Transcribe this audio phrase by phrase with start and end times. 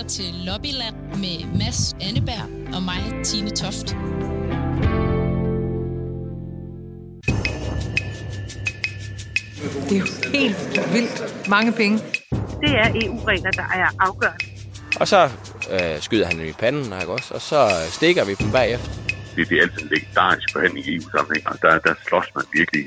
[0.00, 3.96] lytter til Lobbyland med Mads Anneberg og mig, Tine Toft.
[9.88, 10.06] Det er jo
[10.38, 11.98] helt vildt mange penge.
[12.60, 14.44] Det er EU-regler, der er afgørende.
[15.00, 15.24] Og så
[15.72, 17.34] øh, skyder han dem i panden, ikke også?
[17.34, 18.90] Og så stikker vi dem bagefter.
[19.36, 22.84] Det, det er altid en legendarisk forhandling i EU-sammenhæng, og der, der slås man virkelig.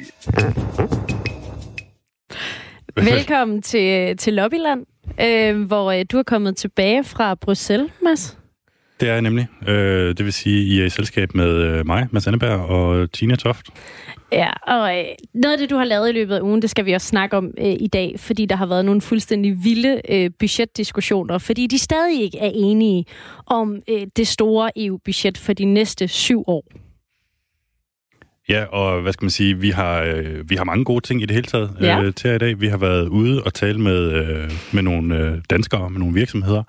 [2.96, 4.86] Velkommen til, til Lobbyland,
[5.22, 8.38] øh, hvor øh, du er kommet tilbage fra Bruxelles, Mads.
[9.00, 9.48] Det er jeg nemlig.
[9.68, 13.36] Øh, det vil sige, I er i selskab med øh, mig, Mads Anneberg og Tina
[13.36, 13.66] Toft.
[14.32, 16.86] Ja, og øh, noget af det, du har lavet i løbet af ugen, det skal
[16.86, 20.32] vi også snakke om øh, i dag, fordi der har været nogle fuldstændig vilde øh,
[20.40, 23.06] budgetdiskussioner, fordi de stadig ikke er enige
[23.46, 26.64] om øh, det store EU-budget for de næste syv år.
[28.50, 31.26] Ja, og hvad skal man sige, vi har, øh, vi har mange gode ting i
[31.26, 32.02] det hele taget Ja.
[32.02, 32.62] øh, til i dag.
[32.62, 36.64] Vi har været ude og tale med, øh, med nogle øh, danskere, med nogle virksomheder,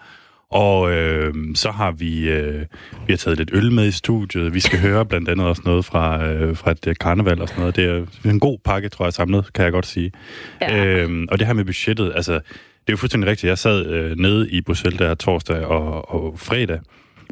[0.50, 2.60] og øh, så har vi, øh,
[3.06, 4.54] vi har taget lidt øl med i studiet.
[4.54, 7.60] Vi skal høre blandt andet også noget fra, øh, fra et øh, karneval og sådan
[7.60, 7.76] noget.
[7.76, 7.84] Det
[8.24, 10.12] er en god pakke, tror jeg, samlet, kan jeg godt sige.
[10.60, 10.84] Ja.
[10.86, 12.40] Øhm, og det her med budgettet, altså, det
[12.88, 13.48] er jo fuldstændig rigtigt.
[13.48, 16.78] Jeg sad øh, nede i Bruxelles der torsdag og, og fredag,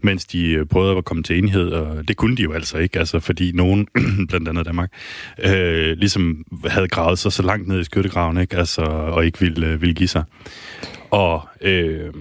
[0.05, 2.99] mens de øh, prøvede at komme til enighed, og det kunne de jo altså ikke,
[2.99, 3.89] altså, fordi nogen,
[4.29, 4.93] blandt andet Danmark,
[5.45, 8.57] øh, ligesom havde gravet sig så langt ned i skyttegraven, ikke?
[8.57, 10.25] Altså, og ikke ville, øh, ville give sig.
[11.11, 12.13] Og øh,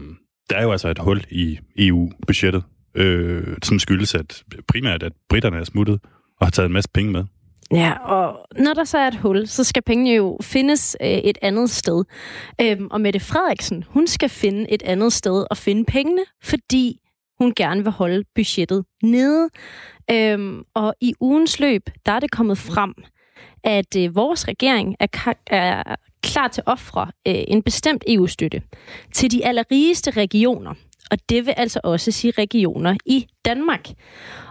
[0.50, 2.64] der er jo altså et hul i EU-budgettet,
[2.96, 6.00] øh, som skyldes at primært, at britterne er smuttet
[6.40, 7.24] og har taget en masse penge med.
[7.72, 11.38] Ja, og når der så er et hul, så skal pengene jo findes øh, et
[11.42, 12.04] andet sted.
[12.62, 17.01] Øhm, og Mette Frederiksen, hun skal finde et andet sted at finde pengene, fordi
[17.42, 19.50] hun gerne vil holde budgettet nede.
[20.12, 22.94] Øhm, og i ugens løb, der er det kommet frem,
[23.64, 28.62] at øh, vores regering er, er klar til at ofre øh, en bestemt EU-støtte
[29.14, 30.74] til de allerrigeste regioner.
[31.12, 33.88] Og det vil altså også sige regioner i Danmark.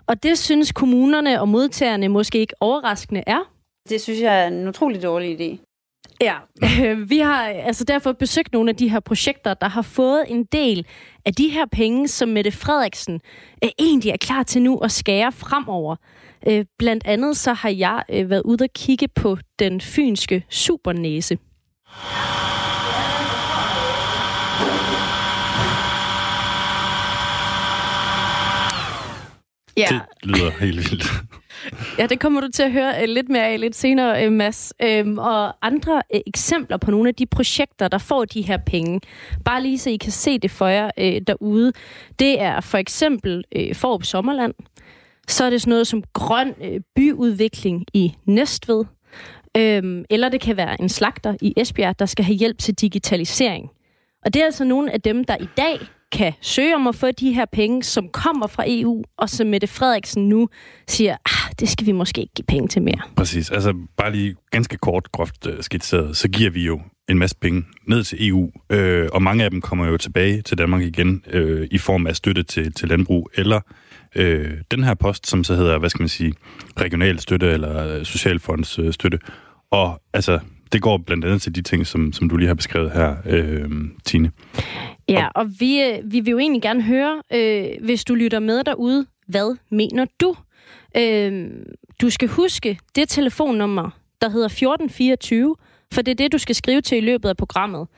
[0.07, 3.53] Og det synes kommunerne og modtagerne måske ikke overraskende er.
[3.89, 5.70] Det synes jeg er en utrolig dårlig idé.
[6.21, 6.35] Ja,
[7.13, 10.87] vi har altså derfor besøgt nogle af de her projekter, der har fået en del
[11.25, 13.21] af de her penge, som Mette Frederiksen
[13.65, 15.97] øh, egentlig er klar til nu at skære fremover.
[16.47, 21.39] Øh, blandt andet så har jeg øh, været ude og kigge på den fynske supernæse.
[29.77, 29.87] Ja.
[29.91, 31.40] Det lyder helt vildt.
[31.99, 34.73] Ja, det kommer du til at høre øh, lidt mere af lidt senere, øh, Mads.
[34.83, 39.01] Øhm, og andre øh, eksempler på nogle af de projekter, der får de her penge.
[39.45, 40.91] Bare lige så I kan se det for jer
[41.27, 41.73] derude.
[42.19, 44.55] Det er for eksempel øh, Forup Sommerland.
[45.29, 46.55] Så er det sådan noget som grøn
[46.97, 48.85] byudvikling i Næstved.
[49.57, 53.71] Øhm, eller det kan være en slagter i Esbjerg, der skal have hjælp til digitalisering.
[54.25, 55.79] Og det er altså nogle af dem, der i dag
[56.13, 59.67] kan søge om at få de her penge, som kommer fra EU, og som Mette
[59.67, 60.49] Frederiksen nu
[60.89, 63.01] siger, ah, det skal vi måske ikke give penge til mere.
[63.17, 63.51] Præcis.
[63.51, 67.65] Altså bare lige ganske kort, groft øh, skitseret, så giver vi jo en masse penge
[67.87, 71.69] ned til EU, øh, og mange af dem kommer jo tilbage til Danmark igen øh,
[71.71, 73.61] i form af støtte til, til landbrug, eller
[74.15, 76.35] øh, den her post, som så hedder, hvad skal man sige,
[76.81, 78.89] regional støtte eller øh, socialfondsstøtte.
[78.89, 79.19] Øh, støtte.
[79.71, 80.39] og altså,
[80.73, 83.71] det går blandt andet til de ting, som, som du lige har beskrevet her, øh,
[84.05, 84.31] Tine.
[85.11, 88.65] Ja, og vi, øh, vi vil jo egentlig gerne høre, øh, hvis du lytter med
[88.65, 90.35] derude, hvad mener du?
[90.97, 91.51] Øh,
[92.01, 93.91] du skal huske det telefonnummer,
[94.21, 95.57] der hedder 1424,
[95.95, 97.89] for det er det, du skal skrive til i løbet af programmet.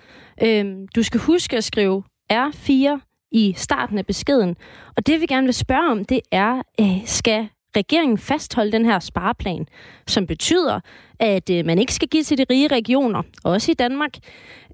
[0.43, 2.03] Øh, du skal huske at skrive
[2.33, 3.00] R4
[3.33, 4.56] i starten af beskeden.
[4.97, 8.99] Og det vi gerne vil spørge om, det er, øh, skal regeringen fastholde den her
[8.99, 9.66] spareplan,
[10.06, 10.81] som betyder,
[11.19, 14.16] at øh, man ikke skal give til de rige regioner, også i Danmark.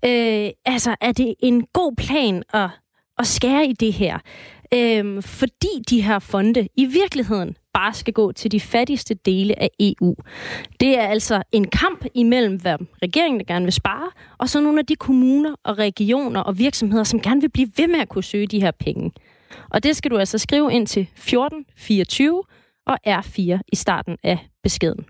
[0.05, 2.69] Øh, altså, er det en god plan at,
[3.19, 4.19] at skære i det her?
[4.75, 9.71] Øh, fordi de her fonde i virkeligheden bare skal gå til de fattigste dele af
[9.81, 10.15] EU.
[10.81, 14.79] Det er altså en kamp imellem, hvad regeringen der gerne vil spare, og så nogle
[14.79, 18.25] af de kommuner og regioner og virksomheder, som gerne vil blive ved med at kunne
[18.25, 19.13] søge de her penge.
[19.71, 22.43] Og det skal du altså skrive ind til 1424
[22.89, 25.05] og R4 i starten af beskeden.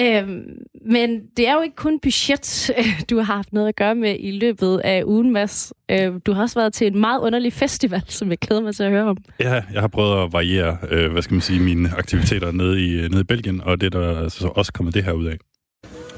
[0.00, 0.42] Øhm,
[0.86, 2.70] men det er jo ikke kun budget,
[3.10, 5.72] du har haft noget at gøre med i løbet af ugen, Mads.
[5.90, 8.82] Øhm, du har også været til en meget underlig festival, som jeg glæder mig til
[8.82, 9.16] at høre om.
[9.40, 13.08] Ja, jeg har prøvet at variere, øh, hvad skal man sige, mine aktiviteter nede i,
[13.08, 15.36] nede i Belgien, og det er der altså også kommet det her ud af.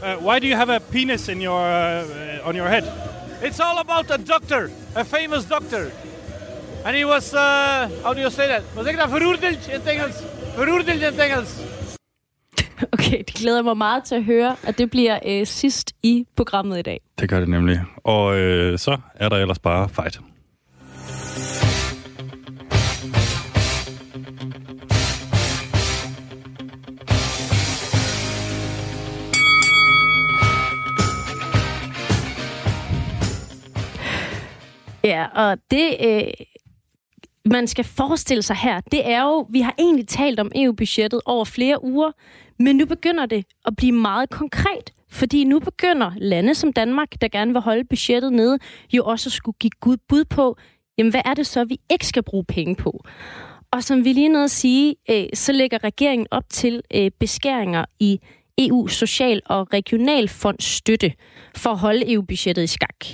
[0.03, 2.83] Uh, why do you have a penis in your uh, on your head?
[3.43, 5.91] It's all about a doctor, a famous doctor,
[6.87, 8.63] and he was uh, how do you say that?
[8.77, 10.40] Was ik dat veroordeeld in Engels?
[12.93, 16.79] Okay, det glæder mig meget til at høre, at det bliver øh, sidst i programmet
[16.79, 17.01] i dag.
[17.19, 17.81] Det gør det nemlig.
[17.97, 20.21] Og øh, så er der ellers bare fight.
[35.05, 36.47] Ja, og det øh,
[37.45, 41.45] man skal forestille sig her, det er jo, vi har egentlig talt om EU-budgettet over
[41.45, 42.11] flere uger,
[42.59, 44.93] men nu begynder det at blive meget konkret.
[45.13, 48.59] Fordi nu begynder lande som Danmark, der gerne vil holde budgettet nede,
[48.93, 50.57] jo også at skulle give Gud bud på,
[50.99, 53.05] jamen hvad er det så, vi ikke skal bruge penge på?
[53.73, 57.85] Og som vi lige nåede at sige, øh, så lægger regeringen op til øh, beskæringer
[58.01, 58.21] i
[58.59, 61.13] EU Social- og Regionalfondsstøtte
[61.57, 63.07] for at holde EU-budgettet i skak.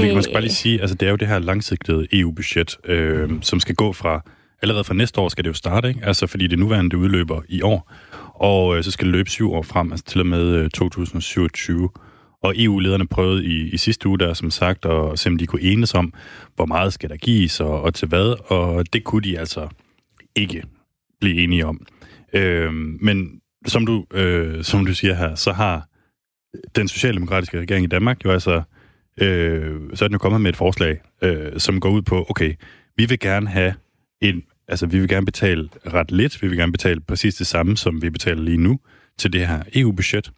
[0.00, 3.30] Vi kan måske bare lige sige, altså det er jo det her langsigtede EU-budget, øh,
[3.42, 4.20] som skal gå fra,
[4.62, 6.00] allerede fra næste år skal det jo starte, ikke?
[6.04, 7.92] Altså fordi det nuværende det udløber i år,
[8.34, 11.88] og øh, så skal det løbe syv år frem, altså til og med øh, 2027.
[12.42, 15.62] Og EU-lederne prøvede i, i sidste uge der, som sagt, at se om de kunne
[15.62, 16.14] enes om,
[16.54, 19.68] hvor meget skal der gives og, og til hvad, og det kunne de altså
[20.36, 20.62] ikke
[21.20, 21.86] blive enige om.
[22.32, 25.88] Øh, men som du, øh, som du siger her, så har
[26.76, 28.62] den socialdemokratiske regering i Danmark jo altså,
[29.20, 32.54] øh, så er den jo kommet med et forslag, øh, som går ud på, okay,
[32.96, 33.74] vi vil gerne have
[34.20, 37.76] en, altså vi vil gerne betale ret lidt, vi vil gerne betale præcis det samme,
[37.76, 38.78] som vi betaler lige nu
[39.18, 40.30] til det her EU-budget.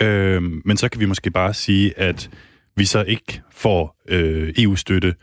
[0.00, 2.30] Øh, men så kan vi måske bare sige, at
[2.76, 5.14] vi så ikke får øh, EU-støtte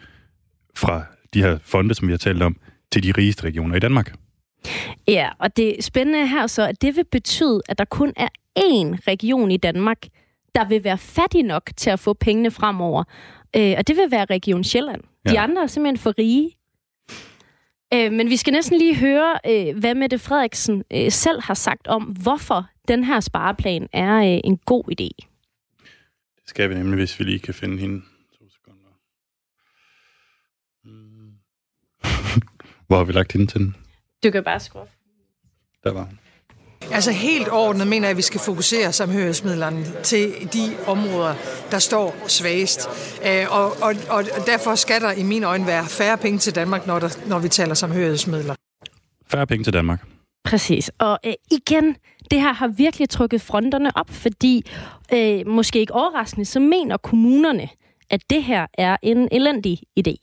[0.76, 1.04] fra
[1.34, 2.56] de her fonde, som vi har talt om,
[2.92, 4.14] til de rigeste regioner i Danmark.
[5.08, 8.28] Ja, og det spændende her så, at det vil betyde, at der kun er
[8.60, 9.98] én region i Danmark,
[10.56, 13.04] der vil være fattig nok til at få pengene fremover.
[13.56, 15.02] Øh, og det vil være Region Sjælland.
[15.26, 15.32] Ja.
[15.32, 16.58] De andre er simpelthen for rige.
[17.94, 21.88] Øh, men vi skal næsten lige høre, øh, hvad Mette Frederiksen øh, selv har sagt
[21.88, 25.10] om, hvorfor den her spareplan er øh, en god idé.
[26.36, 28.02] Det skal vi nemlig, hvis vi lige kan finde hende.
[28.40, 28.90] To sekunder.
[30.84, 31.34] Mm.
[32.88, 33.76] Hvor har vi lagt hende til den?
[34.24, 34.88] Du kan bare skrue.
[35.84, 36.20] Der var hun.
[36.92, 40.24] Altså helt ordnet mener jeg, at vi skal fokusere samhørighedsmidlerne til
[40.56, 41.34] de områder,
[41.72, 42.80] der står svagest.
[43.28, 44.22] Øh, og, og, og
[44.52, 47.48] derfor skal der i mine øjne være færre penge til Danmark, når, der, når vi
[47.48, 48.56] taler samhørighedsmidler.
[49.32, 50.00] Færre penge til Danmark.
[50.46, 50.92] Præcis.
[51.00, 51.96] Og øh, igen,
[52.32, 54.56] det her har virkelig trykket fronterne op, fordi
[55.14, 57.68] øh, måske ikke overraskende, så mener kommunerne,
[58.10, 60.16] at det her er en elendig idé.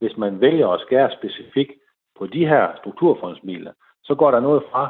[0.00, 1.81] Hvis man vælger at skære specifikt
[2.22, 3.72] på de her strukturfondsmidler,
[4.08, 4.84] så går der noget fra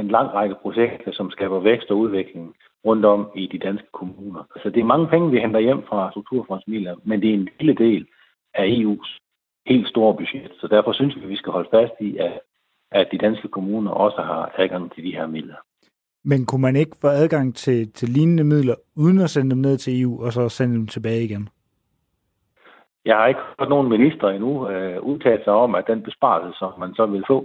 [0.00, 2.46] en lang række projekter, som skaber vækst og udvikling
[2.86, 4.42] rundt om i de danske kommuner.
[4.62, 7.74] Så det er mange penge, vi henter hjem fra strukturfondsmidler, men det er en lille
[7.84, 8.06] del
[8.54, 9.08] af EU's
[9.66, 10.52] helt store budget.
[10.60, 12.40] Så derfor synes vi, at vi skal holde fast i, at,
[12.92, 15.58] at de danske kommuner også har adgang til de her midler.
[16.24, 19.76] Men kunne man ikke få adgang til, til lignende midler, uden at sende dem ned
[19.78, 21.48] til EU, og så sende dem tilbage igen?
[23.08, 26.72] Jeg har ikke hørt nogen minister endnu øh, udtale sig om, at den besparelse, som
[26.78, 27.38] man så vil få,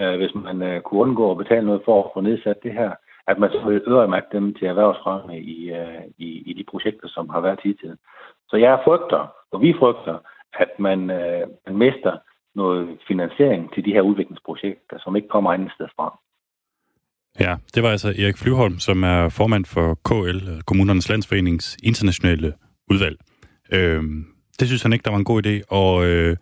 [0.00, 2.90] øh, hvis man øh, kunne undgå at betale noget for at få nedsat det her,
[3.30, 7.28] at man så vil øremærke dem til erhvervsfremme i, øh, i, i de projekter, som
[7.28, 7.96] har været tidligere.
[8.48, 9.22] Så jeg frygter,
[9.52, 10.16] og vi frygter,
[10.52, 12.14] at man, øh, man mister
[12.54, 16.18] noget finansiering til de her udviklingsprojekter, som ikke kommer andet sted fra.
[17.40, 22.52] Ja, det var altså Erik Flyvholm, som er formand for KL, Kommunernes Landsforenings internationale
[22.90, 23.18] udvalg.
[23.72, 26.36] Øhm, det synes han ikke, der var en god idé, og øh,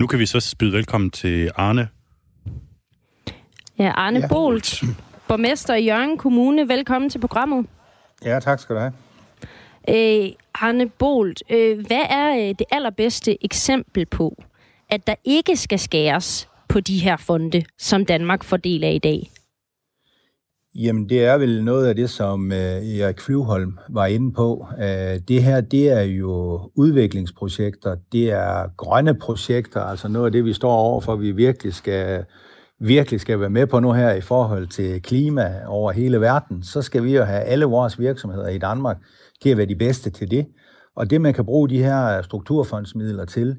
[0.00, 1.88] nu kan vi så byde velkommen til Arne.
[3.78, 4.28] Ja, Arne ja.
[4.28, 4.84] Bolt,
[5.28, 6.68] borgmester i Jørgen Kommune.
[6.68, 7.66] Velkommen til programmet.
[8.24, 8.92] Ja, tak skal du have.
[9.88, 14.42] Øh, Arne Bolt, øh, hvad er øh, det allerbedste eksempel på,
[14.90, 18.98] at der ikke skal skæres på de her fonde, som Danmark får del af i
[18.98, 19.30] dag?
[20.76, 24.66] Jamen, det er vel noget af det, som øh, Erik Flyvholm var inde på.
[24.78, 30.44] Øh, det her, det er jo udviklingsprojekter, det er grønne projekter, altså noget af det,
[30.44, 32.24] vi står overfor, vi virkelig skal,
[32.80, 36.62] virkelig skal være med på nu her i forhold til klima over hele verden.
[36.62, 38.96] Så skal vi jo have alle vores virksomheder i Danmark
[39.42, 40.46] til at være de bedste til det.
[40.96, 43.56] Og det, man kan bruge de her strukturfondsmidler til,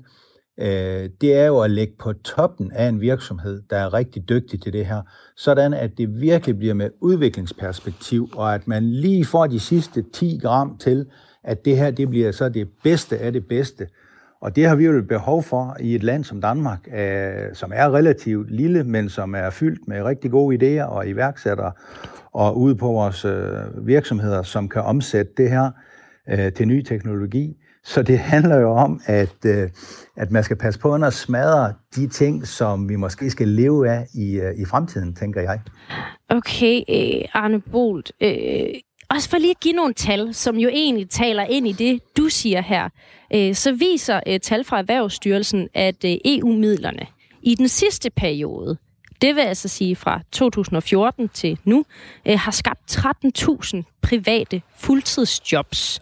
[0.59, 4.61] øh, det er jo at lægge på toppen af en virksomhed, der er rigtig dygtig
[4.61, 5.01] til det her,
[5.35, 10.39] sådan at det virkelig bliver med udviklingsperspektiv, og at man lige får de sidste 10
[10.41, 11.05] gram til,
[11.43, 13.87] at det her det bliver så det bedste af det bedste.
[14.41, 17.71] Og det har vi jo et behov for i et land som Danmark, øh, som
[17.75, 21.71] er relativt lille, men som er fyldt med rigtig gode idéer og iværksættere,
[22.31, 25.71] og ude på vores øh, virksomheder, som kan omsætte det her
[26.29, 27.57] øh, til ny teknologi.
[27.85, 29.69] Så det handler jo om, at, øh,
[30.17, 34.07] at man skal passe på at smadre de ting, som vi måske skal leve af
[34.13, 35.59] i, øh, i fremtiden, tænker jeg.
[36.29, 38.11] Okay, øh, Arne Bolt.
[38.21, 38.65] Øh,
[39.09, 42.29] også for lige at give nogle tal, som jo egentlig taler ind i det, du
[42.29, 42.89] siger her,
[43.33, 47.07] øh, så viser øh, tal fra Erhvervsstyrelsen, at øh, EU-midlerne
[47.43, 48.77] i den sidste periode,
[49.21, 51.85] det vil altså sige fra 2014 til nu,
[52.25, 55.99] øh, har skabt 13.000 private fuldtidsjobs.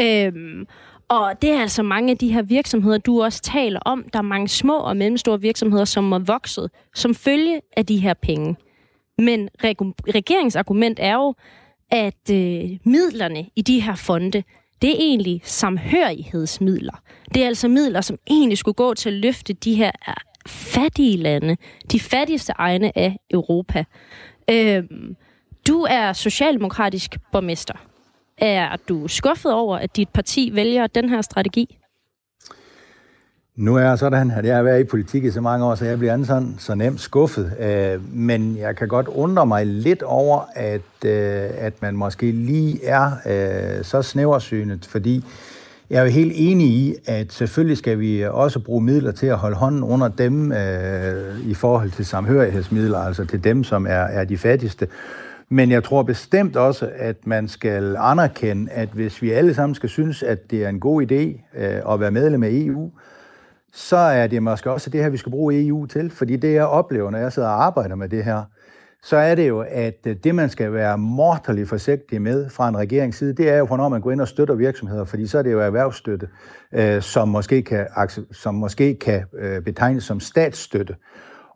[0.00, 0.66] Øhm,
[1.08, 4.04] og det er altså mange af de her virksomheder, du også taler om.
[4.12, 8.14] Der er mange små og mellemstore virksomheder, som er vokset som følge af de her
[8.14, 8.56] penge.
[9.18, 9.48] Men
[10.14, 11.34] regeringsargument er jo,
[11.90, 14.42] at øh, midlerne i de her fonde,
[14.82, 17.02] det er egentlig samhørighedsmidler.
[17.34, 20.14] Det er altså midler, som egentlig skulle gå til at løfte de her øh,
[20.46, 21.56] fattige lande,
[21.92, 23.84] de fattigste egne af Europa.
[24.50, 24.82] Øh,
[25.68, 27.74] du er socialdemokratisk borgmester.
[28.38, 31.78] Er du skuffet over, at dit parti vælger den her strategi?
[33.56, 35.84] Nu er jeg sådan, at jeg har været i politik i så mange år, så
[35.84, 37.52] jeg bliver sådan så nemt skuffet.
[37.60, 42.84] Øh, men jeg kan godt undre mig lidt over, at, øh, at man måske lige
[42.84, 45.24] er øh, så snæversynet, fordi
[45.90, 49.36] jeg er jo helt enig i, at selvfølgelig skal vi også bruge midler til at
[49.36, 50.52] holde hånden under dem
[51.44, 54.88] i forhold til samhørighedsmidler, altså til dem, som er, er de fattigste.
[55.48, 59.88] Men jeg tror bestemt også, at man skal anerkende, at hvis vi alle sammen skal
[59.88, 62.90] synes, at det er en god idé øh, at være medlem af EU,
[63.72, 66.10] så er det måske også det her, vi skal bruge EU til.
[66.10, 68.42] Fordi det, jeg oplever, når jeg sidder og arbejder med det her,
[69.02, 72.76] så er det jo, at øh, det, man skal være morterligt forsigtig med fra en
[72.76, 75.42] regerings side, det er jo, hvornår man går ind og støtter virksomheder, fordi så er
[75.42, 76.28] det jo erhvervsstøtte,
[76.72, 77.86] øh, som måske kan,
[78.32, 80.96] som måske kan øh, betegnes som statsstøtte.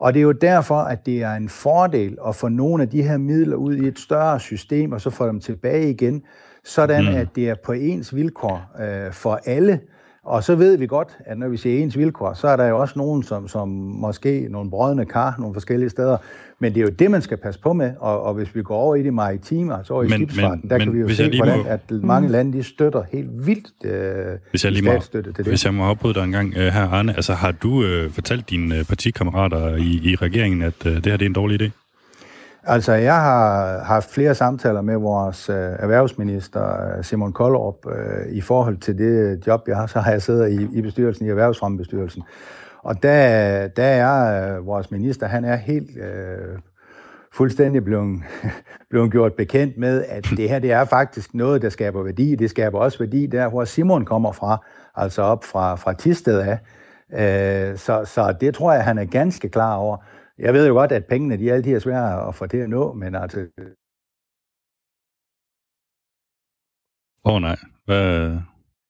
[0.00, 3.02] Og det er jo derfor, at det er en fordel at få nogle af de
[3.02, 6.23] her midler ud i et større system, og så få dem tilbage igen,
[6.64, 7.14] sådan mm.
[7.14, 9.80] at det er på ens vilkår øh, for alle,
[10.24, 12.78] og så ved vi godt, at når vi siger ens vilkår, så er der jo
[12.78, 16.16] også nogen, som, som måske nogle brødende kar nogle forskellige steder.
[16.58, 17.92] Men det er jo det, man skal passe på med.
[17.98, 20.70] Og, og hvis vi går over i det maritime, altså over i men, skibsfarten, men,
[20.70, 21.64] der men, kan vi jo se, hvordan må...
[21.68, 22.32] at mange mm.
[22.32, 25.46] lande de støtter helt vildt øh, hvis jeg lige må, til det.
[25.46, 27.16] Hvis jeg må afbryde dig en gang øh, her, Arne.
[27.16, 31.16] Altså har du øh, fortalt dine øh, partikammerater i, i regeringen, at øh, det her
[31.16, 31.79] det er en dårlig idé?
[32.64, 38.40] Altså, jeg har haft flere samtaler med vores øh, erhvervsminister, øh, Simon Koldrup, øh, i
[38.40, 39.86] forhold til det job, jeg har.
[39.86, 42.22] Så har jeg siddet i, i bestyrelsen, i Erhvervsfremmebestyrelsen.
[42.82, 46.58] Og der, der er øh, vores minister, han er helt øh,
[47.32, 48.22] fuldstændig blevet,
[48.90, 52.34] blevet gjort bekendt med, at det her det er faktisk noget, der skaber værdi.
[52.34, 54.64] Det skaber også værdi der, hvor Simon kommer fra,
[54.94, 56.58] altså op fra, fra Tisted af.
[57.12, 59.96] Øh, så, så det tror jeg, han er ganske klar over.
[60.40, 62.92] Jeg ved jo godt, at pengene de altid er svære at få til at nå,
[62.92, 63.38] men altså...
[67.25, 68.37] Åh oh, nej, hvad...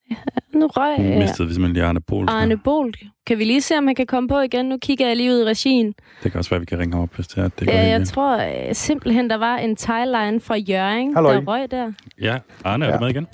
[0.09, 0.15] Ja,
[0.53, 1.19] nu røg jeg.
[1.19, 2.25] Mistede vi simpelthen lige Arne Bol.
[2.29, 2.93] Arne Bol.
[3.27, 4.65] Kan vi lige se, om han kan komme på igen?
[4.65, 5.93] Nu kigger jeg lige ud i regien.
[6.23, 7.47] Det kan også være, at vi kan ringe op, hvis det er.
[7.47, 8.05] Det ja, jeg igen.
[8.05, 11.33] tror øh, simpelthen, der var en tagline fra Jørgen, Halløj.
[11.33, 11.91] der røg der.
[12.21, 12.95] Ja, Arne, er ja.
[12.95, 13.27] du med igen?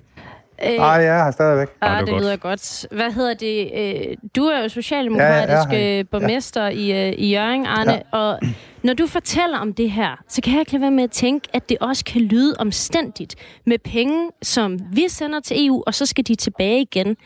[0.64, 1.68] Øh, ah, ja, jeg har stadigvæk.
[1.82, 2.86] Ah, det, det lyder godt.
[2.92, 3.72] Hvad hedder det?
[3.76, 6.04] Øh, du er jo socialdemokratisk ja, ja, ja.
[6.04, 6.70] borgmester ja.
[6.70, 8.02] i, øh, i Jørgen, Arne, ja.
[8.12, 8.40] og
[8.84, 11.48] når du fortæller om det her, så kan jeg ikke lade være med at tænke,
[11.54, 13.36] at det også kan lyde omstændigt
[13.66, 17.18] med penge, som vi sender til EU, og så skal de tilbage igen.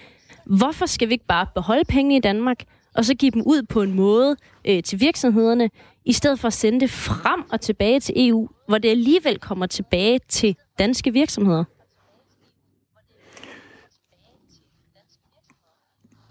[0.46, 2.58] Hvorfor skal vi ikke bare beholde penge i Danmark,
[2.96, 4.36] og så give dem ud på en måde
[4.66, 5.70] øh, til virksomhederne,
[6.06, 9.66] i stedet for at sende det frem og tilbage til EU, hvor det alligevel kommer
[9.66, 11.64] tilbage til danske virksomheder?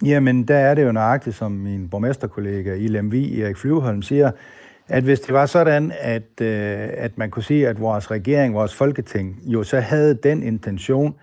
[0.05, 4.31] Jamen, der er det jo nøjagtigt, som min borgmesterkollega i Lemvi, Erik Flyvholm, siger,
[4.89, 8.75] at hvis det var sådan, at, øh, at man kunne sige, at vores regering, vores
[8.75, 11.15] folketing, jo så havde den intention,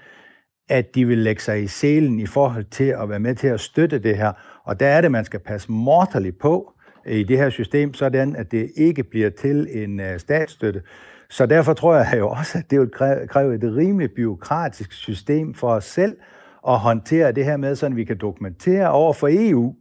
[0.69, 3.59] at de vil lægge sig i selen i forhold til at være med til at
[3.59, 4.31] støtte det her.
[4.63, 6.73] Og der er det, man skal passe morterligt på
[7.05, 10.81] i det her system, sådan at det ikke bliver til en øh, statsstøtte.
[11.29, 12.89] Så derfor tror jeg jo også, at det vil
[13.29, 16.17] kræve et rimeligt byråkratisk system for os selv,
[16.67, 19.75] at håndtere det her med, så vi kan dokumentere over for EU,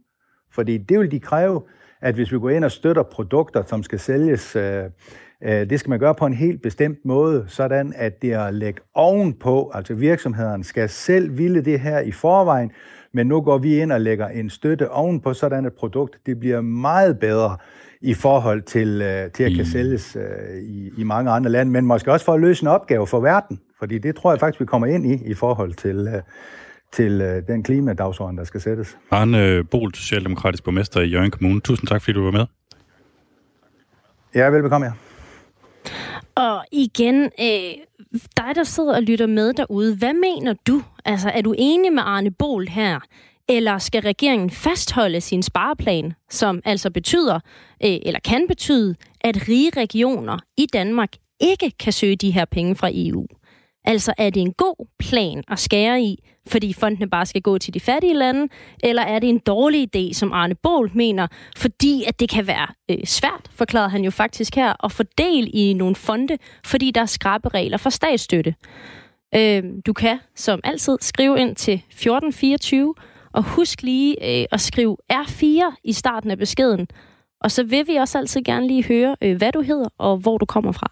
[0.51, 1.61] fordi det vil de kræve,
[2.01, 4.83] at hvis vi går ind og støtter produkter, som skal sælges, øh,
[5.43, 8.53] øh, det skal man gøre på en helt bestemt måde, sådan at det er at
[8.53, 12.71] lægge ovenpå, altså virksomhederne skal selv ville det her i forvejen,
[13.13, 16.61] men nu går vi ind og lægger en støtte ovenpå sådan et produkt, det bliver
[16.61, 17.57] meget bedre
[18.01, 21.85] i forhold til, øh, til at kan sælges øh, i, i mange andre lande, men
[21.85, 24.65] måske også for at løse en opgave for verden, fordi det tror jeg faktisk, vi
[24.65, 26.21] kommer ind i i forhold til, øh,
[26.91, 28.97] til øh, den klimadagsorden, der skal sættes.
[29.11, 31.61] Arne Bol, Socialdemokratisk borgmester i Jørgen Kommune.
[31.61, 32.45] Tusind tak, fordi du var med.
[34.35, 34.93] Ja, velbekomme, ja.
[36.35, 37.73] Og igen, øh,
[38.37, 40.83] dig der sidder og lytter med derude, hvad mener du?
[41.05, 42.99] Altså, er du enig med Arne Bol her?
[43.49, 47.35] Eller skal regeringen fastholde sin spareplan, som altså betyder,
[47.83, 52.75] øh, eller kan betyde, at rige regioner i Danmark ikke kan søge de her penge
[52.75, 53.25] fra EU?
[53.85, 57.73] Altså, er det en god plan at skære i, fordi fondene bare skal gå til
[57.73, 58.47] de fattige lande,
[58.83, 61.27] eller er det en dårlig idé, som Arne Bolt mener,
[61.57, 65.73] fordi at det kan være øh, svært, forklarede han jo faktisk her, at fordele i
[65.73, 68.55] nogle fonde, fordi der er skrabe regler for statsstøtte.
[69.35, 72.95] Øh, du kan som altid skrive ind til 1424,
[73.33, 76.87] og husk lige øh, at skrive R4 i starten af beskeden.
[77.41, 80.37] Og så vil vi også altid gerne lige høre, øh, hvad du hedder og hvor
[80.37, 80.91] du kommer fra.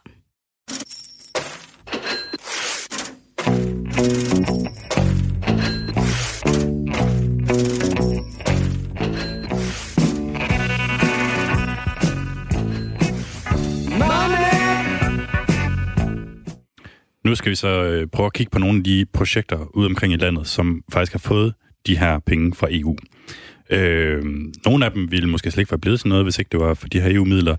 [17.36, 20.14] Nu skal vi så øh, prøve at kigge på nogle af de projekter ud omkring
[20.14, 21.54] i landet, som faktisk har fået
[21.88, 22.98] de her penge fra EU.
[23.70, 24.24] Øh,
[24.66, 26.74] nogle af dem ville måske slet ikke være blevet til noget, hvis ikke det var
[26.74, 27.56] for de her EU-midler.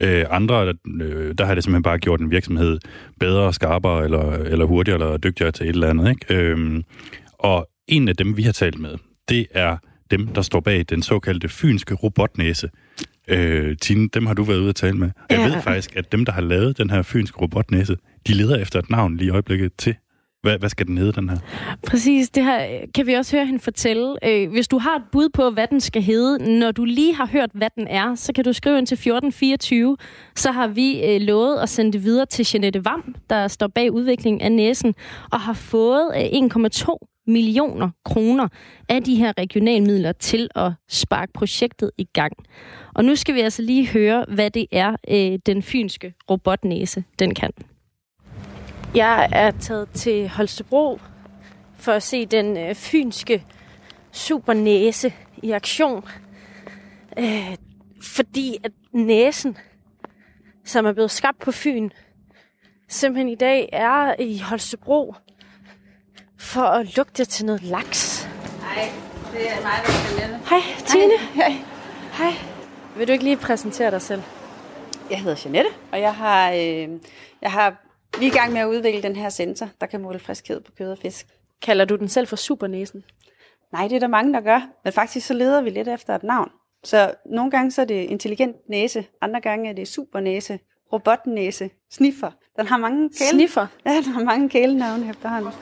[0.00, 2.78] Øh, andre, øh, der har det simpelthen bare gjort en virksomhed
[3.20, 6.10] bedre, skarpere, eller, eller hurtigere, eller dygtigere til et eller andet.
[6.10, 6.34] Ikke?
[6.34, 6.82] Øh,
[7.38, 8.94] og en af dem, vi har talt med,
[9.28, 9.76] det er
[10.10, 12.70] dem, der står bag den såkaldte fynske robotnæse.
[13.28, 15.10] Øh, Tine, dem har du været ude at tale med.
[15.30, 15.44] Jeg Ja.
[15.46, 18.90] ved faktisk, at dem, der har lavet den her fynske robotnæse, de leder efter et
[18.90, 19.94] navn lige i øjeblikket til.
[20.42, 21.36] Hvad, hvad skal den hedde, den her?
[21.86, 24.14] Præcis, det her kan vi også høre hende fortælle.
[24.24, 27.26] Øh, Hvis du har et bud på, hvad den skal hedde, når du lige har
[27.26, 29.96] hørt, hvad den er, så kan du skrive ind til 1424.
[30.36, 33.92] Så har vi øh, lovet at sende det videre til Jeanette Vam, der står bag
[33.92, 34.94] udviklingen af næsen,
[35.32, 38.48] og har fået øh, 1,2 millioner kroner
[38.88, 42.32] af de her regionalmidler til at sparke projektet i gang.
[42.94, 47.34] Og nu skal vi altså lige høre, hvad det er, øh, den fynske robotnæse, den
[47.34, 47.50] kan.
[48.94, 51.00] Jeg er taget til Holstebro
[51.76, 53.44] for at se den øh, fynske
[54.12, 56.04] supernæse i aktion.
[57.18, 57.56] Øh,
[58.02, 59.56] fordi at næsen,
[60.64, 61.90] som er blevet skabt på Fyn,
[62.88, 65.14] simpelthen i dag er i Holstebro
[66.38, 68.28] for at lugte til noget laks.
[68.60, 68.88] Nej,
[69.32, 70.40] det er mig, der lande.
[70.48, 71.18] Hej, Tine.
[71.34, 71.52] Hej.
[72.12, 72.32] Hej.
[72.96, 74.22] Vil du ikke lige præsentere dig selv?
[75.10, 76.88] Jeg hedder Jeanette, og jeg har, øh,
[77.42, 77.76] jeg har,
[78.18, 80.72] vi er i gang med at udvikle den her sensor, der kan måle friskhed på
[80.78, 81.26] kød og fisk.
[81.62, 83.04] Kalder du den selv for supernæsen?
[83.72, 84.60] Nej, det er der mange, der gør.
[84.84, 86.50] Men faktisk så leder vi lidt efter et navn.
[86.84, 90.58] Så nogle gange så er det intelligent næse, andre gange er det supernæse,
[90.92, 92.30] robotnæse, sniffer.
[92.56, 93.30] Den har mange kæle...
[93.30, 93.66] Sniffer?
[93.86, 95.52] Ja, den har mange kælenavne efterhånden.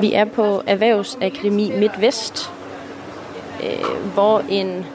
[0.00, 2.52] Vi er på Erhvervsakademi MidtVest,
[3.64, 4.86] øh, hvor en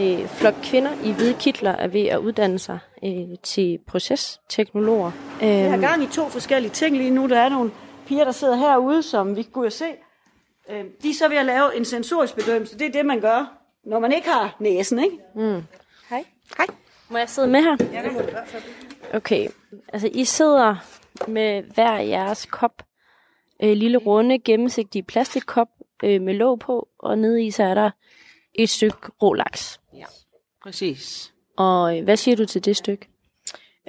[0.00, 5.10] øh, flok kvinder i hvide kitler er ved at uddanne sig øh, til procesteknologer.
[5.40, 7.28] Vi har Øhm, gang i to forskellige ting lige nu.
[7.28, 7.70] Der er nogle
[8.06, 9.84] piger, der sidder herude, som vi og se.
[10.70, 12.78] Øh, De er så ved at lave en sensorisk bedømmelse.
[12.78, 13.52] Det er det, man gør,
[13.84, 15.16] når man ikke har næsen, ikke?
[15.34, 15.62] Mm.
[16.10, 16.24] Hej.
[16.56, 16.66] Hej.
[17.08, 17.76] Må jeg sidde med her?
[17.92, 18.26] Ja, det må du.
[19.16, 19.48] Okay,
[19.92, 20.76] altså I sidder
[21.28, 22.82] med hver jeres kop.
[23.62, 25.68] Øh, lille runde, gennemsigtige plastikkop
[26.04, 27.90] øh, med låg på, og nede i så er der
[28.54, 29.80] et stykke rå laks.
[29.94, 30.04] Ja,
[30.62, 31.32] præcis.
[31.56, 33.08] Og øh, hvad siger du til det stykke?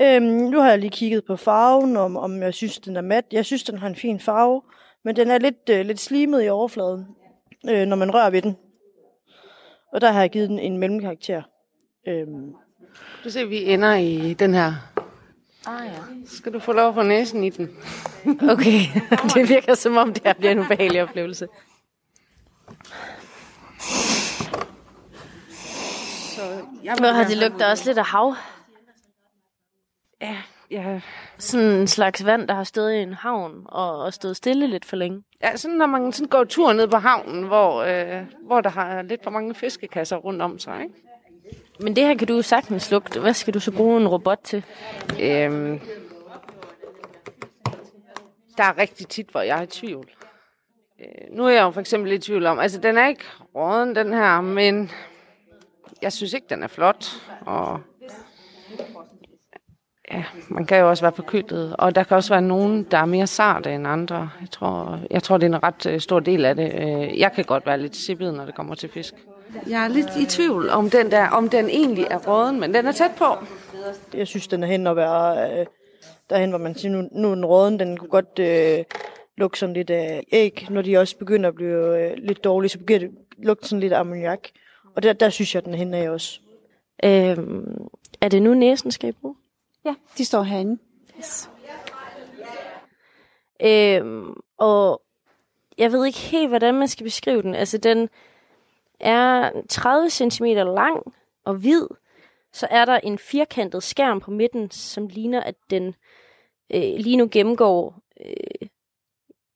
[0.01, 3.25] Øhm, nu har jeg lige kigget på farven, om, om jeg synes, den er mat.
[3.31, 4.62] Jeg synes, den har en fin farve,
[5.03, 7.07] men den er lidt, øh, lidt slimet i overfladen,
[7.69, 8.57] øh, når man rører ved den.
[9.93, 11.41] Og der har jeg givet den en mellemkarakter.
[12.07, 12.53] Øhm,
[13.23, 14.92] Du ser, vi ender i den her.
[15.65, 15.99] Ah ja.
[16.26, 17.78] Skal du få lov at få næsen i den?
[18.49, 18.80] Okay,
[19.36, 21.47] det virker som om, det her bliver en ubehagelig oplevelse.
[26.36, 26.41] Så
[26.84, 28.36] Jeg har det lugter også lidt af hav.
[30.21, 30.38] Ja,
[30.71, 31.02] ja.
[31.38, 34.86] Sådan en slags vand, der har stået i en havn og, og stået stille lidt
[34.86, 35.23] for længe.
[35.41, 39.02] Ja, sådan når man sådan går tur ned på havnen, hvor, øh, hvor der har
[39.02, 40.95] lidt for mange fiskekasser rundt om sig, ikke?
[41.79, 43.19] Men det her kan du jo sagtens lugte.
[43.19, 44.63] Hvad skal du så bruge en robot til?
[45.21, 45.79] Øhm,
[48.58, 50.10] der er rigtig tit, hvor jeg er i tvivl.
[50.99, 53.23] Øh, nu er jeg jo for eksempel i tvivl om, altså den er ikke
[53.56, 54.91] råden, den her, men
[56.01, 57.06] jeg synes ikke, den er flot.
[57.45, 57.82] Og
[60.13, 63.06] ja, man kan jo også være forkølet, og der kan også være nogen, der er
[63.06, 64.30] mere sarte end andre.
[64.41, 66.73] Jeg tror, jeg tror det er en ret øh, stor del af det.
[66.76, 69.13] Øh, Jeg kan godt være lidt sippet, når det kommer til fisk.
[69.69, 72.86] Jeg er lidt i tvivl om den der, om den egentlig er råden, men den
[72.86, 73.26] er tæt på.
[74.13, 75.65] jeg synes, den er hen at være øh,
[76.30, 77.80] derhen, hvor man siger, nu, nu er den råden.
[77.80, 78.84] Den kunne godt øh,
[79.38, 80.67] lugte sådan lidt af æg.
[80.69, 83.80] Når de også begynder at blive øh, lidt dårlige, så begynder det at lugte sådan
[83.80, 84.39] lidt af ammoniak.
[84.95, 86.39] Og der, der synes jeg, den er hen af også.
[87.06, 87.88] Øhm,
[88.21, 89.36] er det nu næsen, skal I bruge?
[89.86, 90.82] Ja, de står herinde.
[91.17, 91.50] Yes.
[93.62, 95.02] Øhm, og
[95.78, 97.56] jeg ved ikke helt, hvordan man skal beskrive den.
[97.56, 98.10] Altså, den
[99.00, 101.13] er 30 cm lang
[101.46, 101.88] og hvid.
[102.54, 105.96] Så er der en firkantet skærm på midten, som ligner, at den
[106.74, 108.67] øh, lige nu gennemgår øh,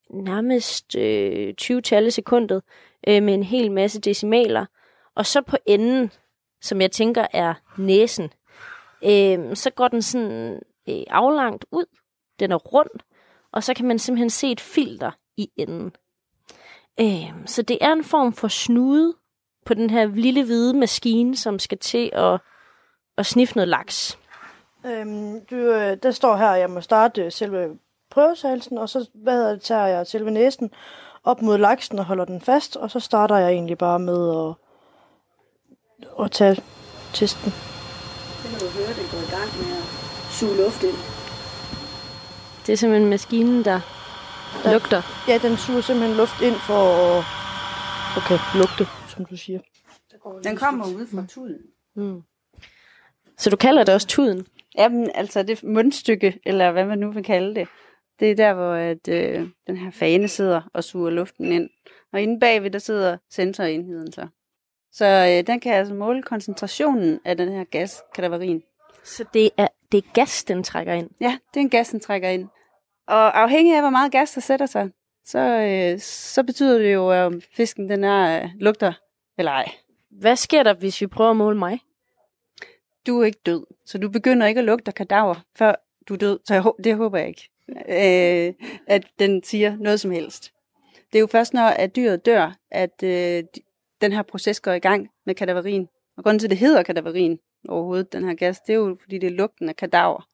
[0.10, 2.64] nærmest øh, 20 tal sekundet
[3.08, 4.66] øh, med en hel masse decimaler.
[5.16, 6.12] Og så på enden,
[6.62, 8.32] som jeg tænker er næsen,
[9.04, 11.86] øh, så går den sådan øh, aflangt ud,
[12.40, 12.90] Den er rund,
[13.52, 15.92] og så kan man simpelthen se et filter i enden.
[17.00, 19.14] Øh, så det er en form for snude
[19.66, 22.42] på den her lille hvide maskine, som skal til at,
[23.18, 24.20] at sniffe noget laks.
[24.86, 27.70] Øhm, du, øh, der står her, at jeg må starte øh, selve
[28.10, 30.72] prøvesagelsen, og så hvad hedder det, tager jeg selve næsen
[31.24, 34.56] op mod laksen og holder den fast, og så starter jeg egentlig bare med at,
[36.26, 36.64] at tage
[37.14, 37.77] testen.
[38.48, 39.84] Så kan du høre, det går i gang med at
[40.32, 40.98] suge luft ind.
[42.66, 43.80] Det er simpelthen maskinen, der
[44.64, 45.02] Der- lugter.
[45.28, 47.24] Ja, den suger simpelthen luft ind for at
[48.18, 49.60] okay, lugte, som du siger.
[50.44, 51.58] Den kommer ud fra tuden.
[51.96, 52.22] Mm.
[53.38, 54.46] Så du kalder det også tuden?
[54.78, 57.68] Jamen, altså det mundstykke, eller hvad man nu vil kalde det,
[58.20, 61.70] det er der, hvor at, øh, den her fane sidder og suger luften ind.
[62.14, 64.28] Og inde bagved, der sidder sensorenheden så.
[64.98, 68.64] Så øh, den kan altså måle koncentrationen af den her gas, kadaverin.
[69.04, 71.10] Så det er, det er gas, den trækker ind?
[71.22, 72.48] Ja, det er en gas, den trækker ind.
[73.08, 74.90] Og afhængig af, hvor meget gas, der sætter sig,
[75.26, 78.94] så, øh, så betyder det jo, at fisken den er, øh, lugter
[79.38, 79.72] eller ej.
[80.10, 81.80] Hvad sker der, hvis vi prøver at måle mig?
[83.08, 85.76] Du er ikke død, så du begynder ikke at lugte kadaver, før
[86.08, 86.40] du er død.
[86.46, 88.54] Så jeg, det håber jeg ikke, øh,
[88.88, 90.54] at den siger noget som helst.
[91.12, 93.44] Det er jo først, når at dyret dør, at øh,
[94.02, 95.88] den her proces går i gang med kadaverin.
[96.18, 99.18] Og grunden til, at det hedder kadaverin overhovedet, den her gas, det er jo, fordi
[99.18, 100.28] det er lugten af kadaver.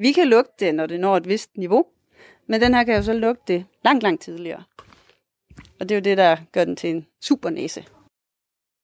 [0.00, 1.84] Vi kan lugte det, når det når et vist niveau,
[2.48, 4.62] men den her kan jo så lugte det langt, langt tidligere.
[5.80, 7.84] Og det er jo det, der gør den til en supernæse.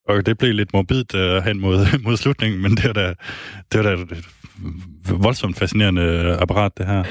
[0.08, 3.14] Og det blev lidt morbidt uh, hen mod, mod slutningen, men det er da,
[3.72, 4.28] det er da et
[5.22, 7.04] voldsomt fascinerende øh, apparat, det her.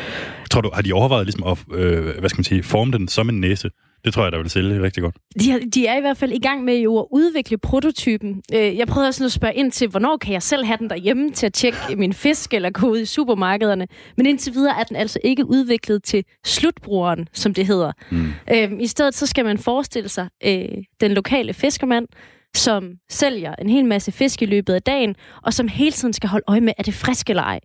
[0.51, 3.29] Tror du, har de overvejet ligesom at, øh, hvad skal man sige, forme den som
[3.29, 3.71] en næse?
[4.05, 5.15] Det tror jeg, der vil sælge rigtig godt.
[5.39, 8.41] De, de er i hvert fald i gang med jo at udvikle prototypen.
[8.53, 11.31] Øh, Jeg prøvede også at spørge ind til, hvornår kan jeg selv have den derhjemme
[11.31, 13.87] til at tjekke min fisk eller gå ud i supermarkederne.
[14.17, 17.91] Men indtil videre er den altså ikke udviklet til slutbrugeren, som det hedder.
[18.11, 18.27] Mm.
[18.53, 20.65] Øhm, I stedet så skal man forestille sig øh,
[21.01, 22.07] den lokale fiskermand,
[22.55, 26.29] som sælger en hel masse fisk i løbet af dagen, og som hele tiden skal
[26.29, 27.59] holde øje med, er det frisk eller ej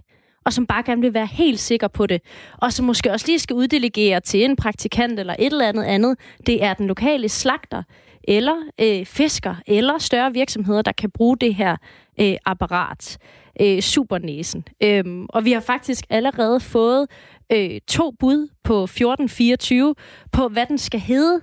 [0.44, 2.22] og som bare gerne vil være helt sikker på det,
[2.59, 6.18] og som måske også lige skal uddelegere til en praktikant eller et eller andet andet,
[6.46, 7.83] det er den lokale slagter,
[8.28, 11.76] eller øh, fisker, eller større virksomheder, der kan bruge det her
[12.20, 13.18] øh, apparat,
[13.61, 14.64] øh, supernæsen.
[14.83, 17.07] Øhm, og vi har faktisk allerede fået
[17.52, 19.94] øh, to bud på 1424
[20.33, 21.40] på, hvad den skal hedde.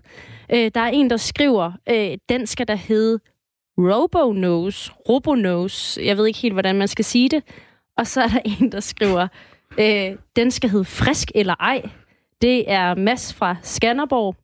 [0.53, 3.19] Øh, der er en, der skriver, øh, den skal der hedde
[3.77, 7.43] Robonose, Robonose, jeg ved ikke helt, hvordan man skal sige det.
[7.97, 9.27] Og så er der en, der skriver,
[9.79, 11.89] øh, den skal hedde Frisk eller ej.
[12.41, 14.35] Det er Mads fra Skanderborg.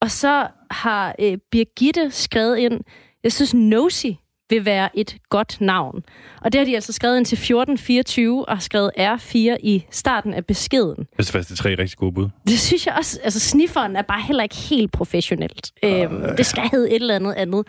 [0.00, 2.80] Og så har øh, Birgitte skrevet ind,
[3.24, 4.06] jeg synes Nosy
[4.50, 6.02] vil være et godt navn.
[6.40, 10.34] Og det har de altså skrevet ind til 1424 og har skrevet R4 i starten
[10.34, 10.98] af beskeden.
[10.98, 12.28] Jeg synes faktisk, det er tre rigtig gode bud.
[12.46, 15.72] Det synes jeg også, altså snifferen er bare heller ikke helt professionelt.
[15.84, 17.66] Øhm, det skal hedde et eller andet andet.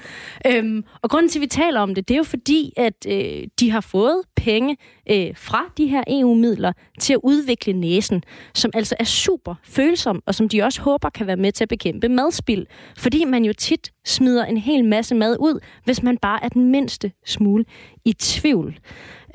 [0.48, 3.44] Øhm, og grunden til, at vi taler om det, det er jo fordi, at øh,
[3.60, 4.78] de har fået penge
[5.12, 10.36] øh, fra de her EU-midler til at udvikle næsen, som altså er super følsom, og
[10.36, 12.66] som de også håber kan være med til at bekæmpe madspild.
[12.98, 16.72] Fordi man jo tit smider en hel masse mad ud, hvis man bare er den
[16.72, 17.66] mindste smule
[18.06, 18.80] i tvivl.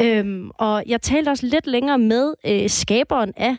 [0.00, 3.56] Øhm, og jeg talte også lidt længere med øh, skaberen af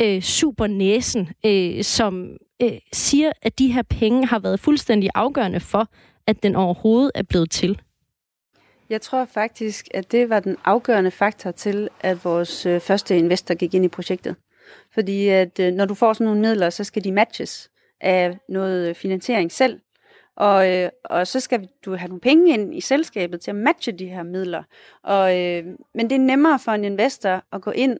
[0.00, 2.28] øh, supernæsen, øh, som
[2.62, 5.88] øh, siger, at de her penge har været fuldstændig afgørende for,
[6.26, 7.80] at den overhovedet er blevet til.
[8.92, 13.54] Jeg tror faktisk, at det var den afgørende faktor til, at vores øh, første investor
[13.54, 14.36] gik ind i projektet.
[14.94, 18.88] Fordi at øh, når du får sådan nogle midler, så skal de matches af noget
[18.88, 19.80] øh, finansiering selv.
[20.36, 23.92] Og, øh, og så skal du have nogle penge ind i selskabet til at matche
[23.92, 24.62] de her midler.
[25.02, 27.98] Og, øh, men det er nemmere for en investor at gå ind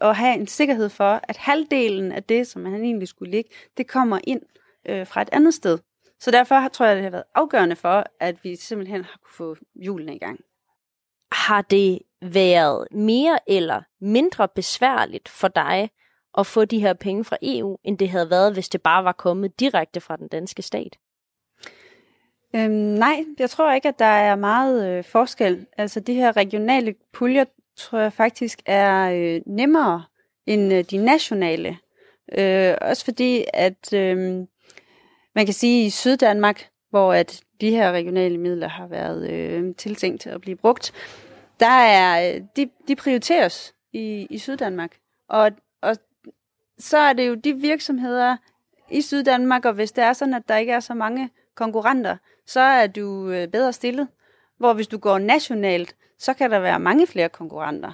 [0.00, 3.86] og have en sikkerhed for, at halvdelen af det, som han egentlig skulle ligge, det
[3.86, 4.42] kommer ind
[4.88, 5.78] øh, fra et andet sted.
[6.20, 9.56] Så derfor tror jeg, det har været afgørende for, at vi simpelthen har kunne få
[9.74, 10.40] hjulene i gang.
[11.32, 15.90] Har det været mere eller mindre besværligt for dig
[16.38, 19.12] at få de her penge fra EU, end det havde været, hvis det bare var
[19.12, 20.98] kommet direkte fra den danske stat?
[22.56, 25.66] Øhm, nej, jeg tror ikke, at der er meget øh, forskel.
[25.76, 27.44] Altså de her regionale puljer,
[27.76, 30.04] tror jeg faktisk er øh, nemmere
[30.46, 31.78] end øh, de nationale.
[32.38, 34.46] Øh, også fordi, at øh,
[35.34, 39.74] man kan sige, at i Syddanmark, hvor at de her regionale midler har været øh,
[39.74, 40.92] tiltænkt at blive brugt,
[41.60, 44.96] der er, øh, de, de prioriteres i, i Syddanmark.
[45.28, 45.50] Og,
[45.82, 45.96] og
[46.78, 48.36] så er det jo de virksomheder
[48.90, 52.16] i Syddanmark, og hvis det er sådan, at der ikke er så mange konkurrenter,
[52.46, 54.08] så er du øh, bedre stillet.
[54.58, 57.92] Hvor hvis du går nationalt, så kan der være mange flere konkurrenter.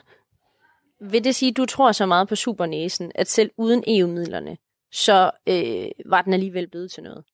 [1.01, 4.57] vil det sige, at du tror så meget på supernæsen, at selv uden EU-midlerne,
[4.93, 7.25] så øh, var den alligevel blevet til noget?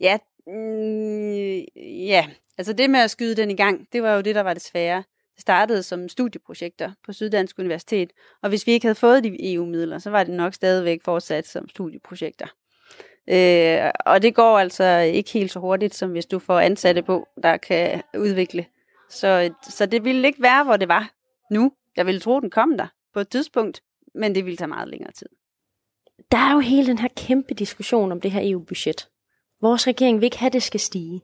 [0.00, 1.64] Ja, mm,
[2.06, 4.54] ja, altså det med at skyde den i gang, det var jo det, der var
[4.54, 5.04] det svære.
[5.34, 9.98] Det startede som studieprojekter på Syddansk Universitet, og hvis vi ikke havde fået de EU-midler,
[9.98, 12.46] så var det nok stadigvæk fortsat som studieprojekter.
[13.28, 17.28] Øh, og det går altså ikke helt så hurtigt, som hvis du får ansatte på,
[17.42, 18.66] der kan udvikle.
[19.10, 21.10] Så, så det ville ikke være, hvor det var
[21.50, 21.72] nu.
[21.96, 23.82] Jeg ville tro, den kom der på et tidspunkt,
[24.14, 25.28] men det ville tage meget længere tid.
[26.32, 29.08] Der er jo hele den her kæmpe diskussion om det her EU-budget.
[29.60, 31.22] Vores regering vil ikke have, at det skal stige.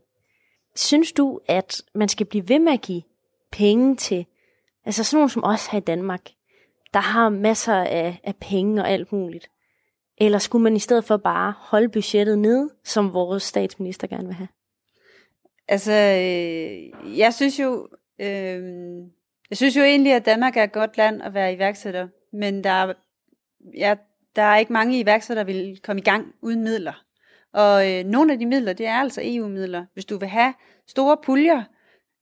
[0.77, 3.03] Synes du, at man skal blive ved med at give
[3.53, 4.27] penge til,
[4.85, 6.21] altså sådan nogen som os her i Danmark,
[6.95, 9.51] der har masser af, af penge og alt muligt?
[10.19, 14.35] Eller skulle man i stedet for bare holde budgettet nede, som vores statsminister gerne vil
[14.35, 14.49] have?
[15.69, 17.89] Altså, øh, jeg synes jo,
[18.21, 18.63] øh,
[19.51, 22.71] jeg synes jo egentlig, at Danmark er et godt land at være iværksætter, men der
[22.71, 22.93] er,
[23.77, 23.95] ja,
[24.37, 27.03] der er ikke mange iværksættere, der vil komme i gang uden midler.
[27.53, 29.85] Og øh, nogle af de midler, det er altså EU-midler.
[29.95, 30.55] Hvis du vil have
[30.89, 31.63] store puljer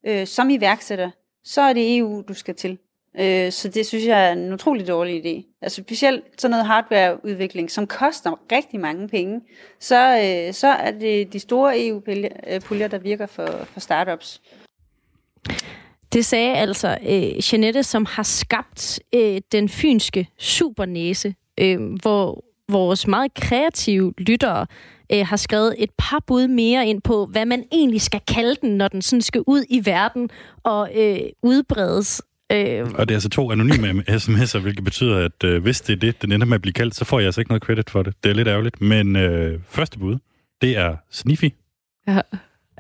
[0.06, 1.10] øh, som iværksætter,
[1.44, 2.78] så er det EU, du skal til.
[3.20, 5.58] Øh, så det synes jeg er en utrolig dårlig idé.
[5.62, 9.40] Altså specielt sådan noget hardwareudvikling, som koster rigtig mange penge,
[9.80, 14.42] så, øh, så er det de store EU-puljer, øh, der virker for, for startups.
[16.12, 23.06] Det sagde altså øh, Jeanette, som har skabt øh, den fynske supernæse, øh, hvor vores
[23.06, 24.66] meget kreative lyttere
[25.12, 28.76] øh, har skrevet et par bud mere ind på, hvad man egentlig skal kalde den,
[28.76, 30.30] når den sådan skal ud i verden
[30.62, 32.22] og øh, udbredes.
[32.52, 32.90] Øh.
[32.94, 36.22] Og det er altså to anonyme sms'er, hvilket betyder, at øh, hvis det er det,
[36.22, 38.14] den ender med at blive kaldt, så får jeg altså ikke noget credit for det.
[38.24, 38.80] Det er lidt ærgerligt.
[38.80, 40.18] Men øh, første bud,
[40.60, 41.48] det er Sniffy.
[42.08, 42.20] Ja.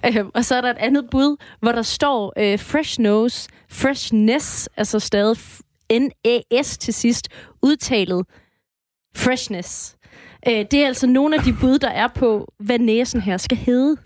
[0.06, 4.68] Øh, og så er der et andet bud, hvor der står øh, fresh nose, freshness,
[4.76, 5.36] altså stadig
[5.92, 7.28] N-A-S til sidst,
[7.62, 8.26] udtalet
[9.16, 9.96] freshness.
[10.48, 13.58] Øh, det er altså nogle af de bud, der er på, hvad næsen her skal
[13.58, 13.96] hedde.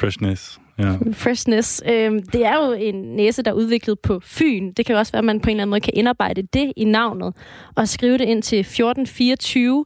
[0.00, 0.60] Freshness.
[0.78, 0.92] Ja.
[1.12, 1.82] Freshness.
[1.86, 4.72] Øh, det er jo en næse, der er udviklet på Fyn.
[4.72, 6.84] Det kan også være, at man på en eller anden måde kan indarbejde det i
[6.84, 7.34] navnet
[7.76, 9.84] og skrive det ind til 1424,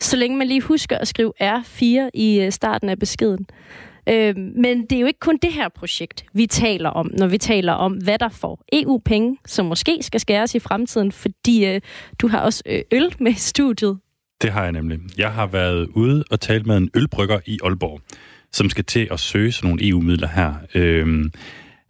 [0.00, 3.46] så længe man lige husker at skrive R4 i øh, starten af beskeden.
[4.08, 7.38] Øh, men det er jo ikke kun det her projekt, vi taler om, når vi
[7.38, 11.80] taler om, hvad der får EU-penge, som måske skal skæres i fremtiden, fordi øh,
[12.18, 13.98] du har også øh, øl med i studiet.
[14.42, 14.98] Det har jeg nemlig.
[15.18, 18.00] Jeg har været ude og talt med en ølbrygger i Aalborg,
[18.52, 20.54] som skal til at søge sådan nogle EU-midler her.
[20.74, 21.32] Øhm,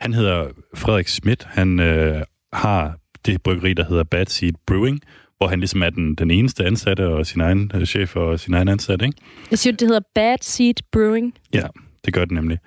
[0.00, 1.44] han hedder Frederik Schmidt.
[1.44, 5.00] Han øh, har det bryggeri, der hedder Bad Seed Brewing,
[5.38, 8.54] hvor han ligesom er den, den eneste ansatte og sin egen øh, chef og sin
[8.54, 9.18] egen ansatte, ikke?
[9.50, 11.35] Jeg siger, det hedder Bad Seed Brewing.
[11.54, 11.66] Ja,
[12.04, 12.59] det gør det nemlig.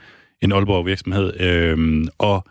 [0.42, 1.42] En Aalborg virksomhed.
[1.42, 2.46] Øhm, og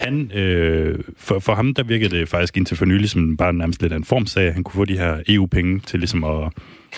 [0.00, 3.82] han, øh, for, for ham, der virkede det faktisk indtil for nylig som bare nærmest
[3.82, 6.52] lidt af en formsag, han kunne få de her EU-penge til ligesom at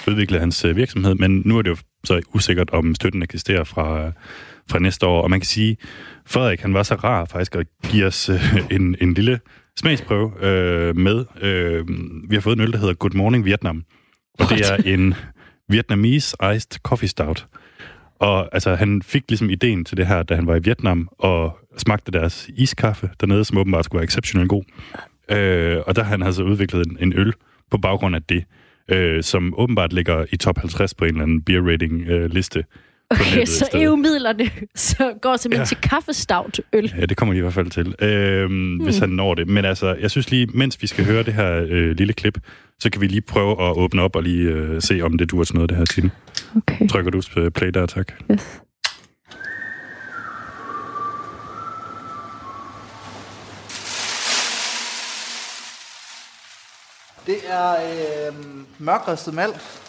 [0.08, 4.12] udvikle hans øh, virksomhed, men nu er det jo så usikkert, om støtten eksisterer fra,
[4.70, 5.22] fra næste år.
[5.22, 5.76] Og man kan sige,
[6.26, 9.40] Frederik, han var så rar faktisk at give os øh, en, en lille
[9.78, 11.24] smagsprøve øh, med.
[11.42, 11.88] Øh,
[12.28, 13.84] vi har fået en øl, der hedder Good Morning Vietnam,
[14.38, 15.14] og det er en
[15.68, 17.46] Vietnamese Iced Coffee Stout.
[18.20, 21.58] Og altså, han fik ligesom ideen til det her, da han var i Vietnam, og
[21.76, 24.64] smagte deres iskaffe dernede, som åbenbart skulle være exceptionelt god.
[25.30, 27.32] Øh, og der har han altså udviklet en, en øl
[27.70, 28.44] på baggrund af det,
[28.88, 32.64] øh, som åbenbart ligger i top 50 på en eller anden beer rating øh, liste.
[33.10, 35.66] Okay, så EU-midlerne så går simpelthen ja.
[35.66, 36.94] til kaffestout øl.
[36.98, 38.76] Ja, det kommer de i hvert fald til, øh, hmm.
[38.76, 39.48] hvis han når det.
[39.48, 42.38] Men altså, jeg synes lige, mens vi skal høre det her øh, lille klip,
[42.78, 45.44] så kan vi lige prøve at åbne op og lige øh, se, om det duer
[45.44, 46.10] til noget, det her Tine.
[46.56, 46.88] Okay.
[46.88, 48.12] Trykker du play der, tak.
[48.32, 48.60] Yes.
[57.26, 58.34] Det er øh,
[58.78, 59.80] mørkristet malt,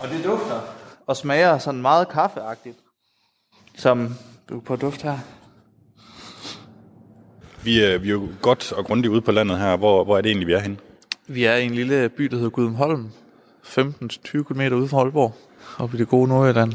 [0.00, 0.79] og det dufter
[1.10, 2.76] og smager sådan meget kaffeagtigt,
[3.76, 4.08] som
[4.48, 5.18] du er på duft her.
[7.64, 9.76] Vi er, vi er jo godt og grundigt ude på landet her.
[9.76, 10.76] Hvor, hvor er det egentlig, vi er henne?
[11.26, 13.10] Vi er i en lille by, der hedder Gudumholm,
[13.64, 15.34] 15-20 km ude fra Aalborg,
[15.78, 16.72] oppe i det gode Nordjylland.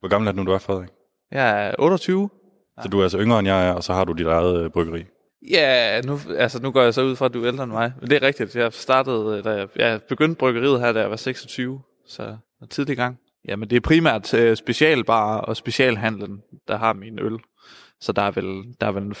[0.00, 0.88] Hvor gammel er du nu, du er, Frederik?
[1.30, 2.30] Jeg er 28.
[2.82, 4.70] Så du er altså yngre end jeg er, og så har du dit eget øh,
[4.70, 5.04] bryggeri?
[5.50, 7.92] Ja, nu, altså, nu går jeg så ud fra, at du er ældre end mig.
[8.00, 8.56] Men det er rigtigt.
[8.56, 11.80] Jeg startede, da jeg, jeg begyndte bryggeriet her, da jeg var 26.
[12.06, 12.36] Så
[12.70, 13.18] tidlig gang.
[13.48, 17.38] Ja, men det er primært uh, specialbar og specialhandlen, der har min øl.
[18.00, 19.12] Så der er vel, der er vel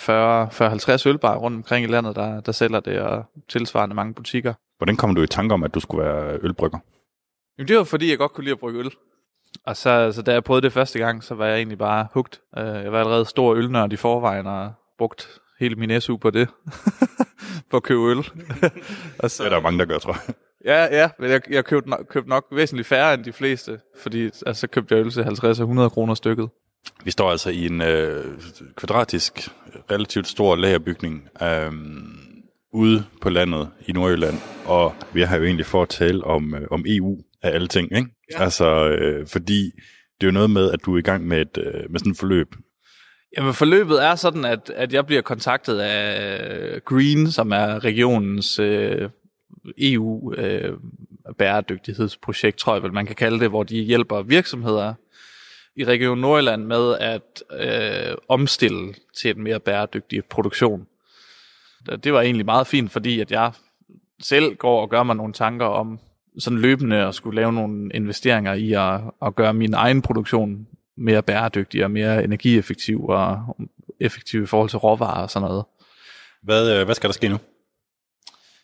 [1.02, 4.54] 40-50 ølbar rundt omkring i landet, der, der sælger det, og tilsvarende mange butikker.
[4.78, 6.78] Hvordan kom du i tanke om, at du skulle være ølbrygger?
[7.58, 8.90] Jamen, det var fordi, jeg godt kunne lide at brygge øl.
[9.66, 12.40] Og så, så da jeg prøvede det første gang, så var jeg egentlig bare hugt.
[12.56, 16.48] Uh, jeg var allerede stor ølnørd i forvejen, og brugt hele min SU på det.
[17.70, 18.18] på at købe øl.
[19.18, 20.34] og så, det er der mange, der gør, tror jeg.
[20.64, 24.24] Ja, ja, men jeg, jeg købte, nok, købte nok væsentligt færre end de fleste, fordi
[24.24, 26.48] altså, så købte jeg øl til 50 og 100 kroner stykket.
[27.04, 28.24] Vi står altså i en øh,
[28.76, 29.48] kvadratisk,
[29.90, 31.72] relativt stor lagerbygning øh,
[32.72, 36.66] ude på landet i Nordjylland, og vi har jo egentlig for at tale om, øh,
[36.70, 38.10] om EU af alle ting, ikke?
[38.32, 38.42] Ja.
[38.42, 39.70] Altså, øh, fordi
[40.20, 42.12] det er jo noget med, at du er i gang med, et, øh, med sådan
[42.12, 42.54] et forløb.
[43.36, 49.08] Jamen, forløbet er sådan, at, at jeg bliver kontaktet af Green, som er regionens øh,
[49.78, 50.76] EU øh,
[51.38, 54.94] bæredygtighedsprojekt, tror jeg vel man kan kalde det, hvor de hjælper virksomheder
[55.76, 60.86] i Region Nordjylland med at øh, omstille til en mere bæredygtig produktion.
[62.04, 63.52] Det var egentlig meget fint, fordi at jeg
[64.22, 65.98] selv går og gør mig nogle tanker om
[66.38, 71.22] sådan løbende at skulle lave nogle investeringer i at, at gøre min egen produktion mere
[71.22, 73.56] bæredygtig og mere energieffektiv og
[74.00, 75.64] effektiv i forhold til råvarer og sådan noget.
[76.42, 77.38] Hvad, øh, hvad skal der ske nu?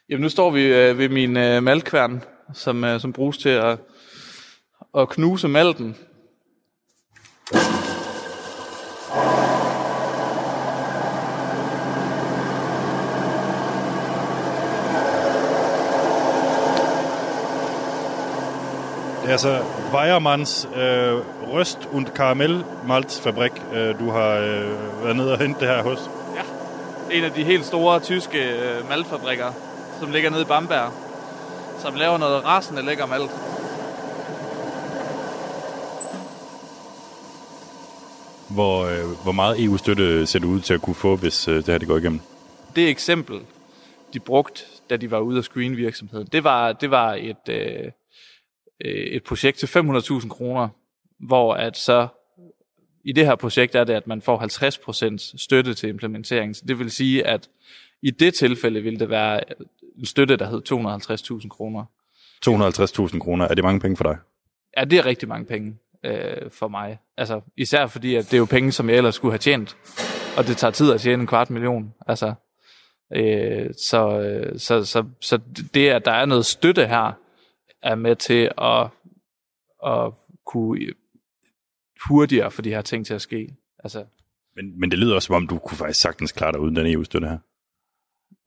[0.09, 2.23] Jamen nu står vi øh, ved min øh, malkværn,
[2.55, 3.79] som, øh, som bruges til at,
[4.99, 5.97] at knuse malten.
[19.23, 19.63] Det er altså
[19.93, 25.83] Weiermanns øh, Røst- und Karamellmaltsfabrik, øh, du har øh, været nede og hente det her
[25.83, 26.11] hos.
[26.37, 26.43] Ja,
[27.17, 29.53] en af de helt store tyske øh, maltfabrikker,
[30.01, 30.93] som ligger nede i Bamberg,
[31.79, 33.31] som laver noget rasende lækker malt.
[38.51, 41.67] Hvor, øh, hvor meget EU-støtte ser du ud til at kunne få, hvis øh, det
[41.67, 42.21] her det går igennem?
[42.77, 43.41] Det eksempel,
[44.13, 47.91] de brugte, da de var ude af screen virksomheden, det var, det var et, øh,
[48.81, 50.69] et projekt til 500.000 kroner,
[51.21, 52.09] hvor at så
[53.05, 56.55] i det her projekt er det, at man får 50% støtte til implementeringen.
[56.55, 57.49] Så det vil sige, at
[58.03, 59.41] i det tilfælde vil det være
[59.99, 60.63] en støtte, der hed
[61.43, 61.85] 250.000 kroner.
[62.47, 64.17] 250.000 kroner, er det mange penge for dig?
[64.77, 66.99] Ja, det er rigtig mange penge øh, for mig.
[67.17, 69.77] Altså, især fordi, at det er jo penge, som jeg ellers skulle have tjent.
[70.37, 71.95] Og det tager tid at tjene en kvart million.
[72.07, 72.35] Altså,
[73.13, 75.41] øh, så, øh, så, så, så
[75.75, 77.13] det, at der er noget støtte her,
[77.83, 78.89] er med til at,
[79.87, 80.13] at
[80.47, 80.81] kunne
[82.09, 83.57] hurtigere for de her ting til at ske.
[83.85, 84.05] Altså,
[84.57, 86.87] men, men det lyder også, som om du kunne faktisk sagtens klare dig uden den
[86.87, 87.39] EU-støtte her.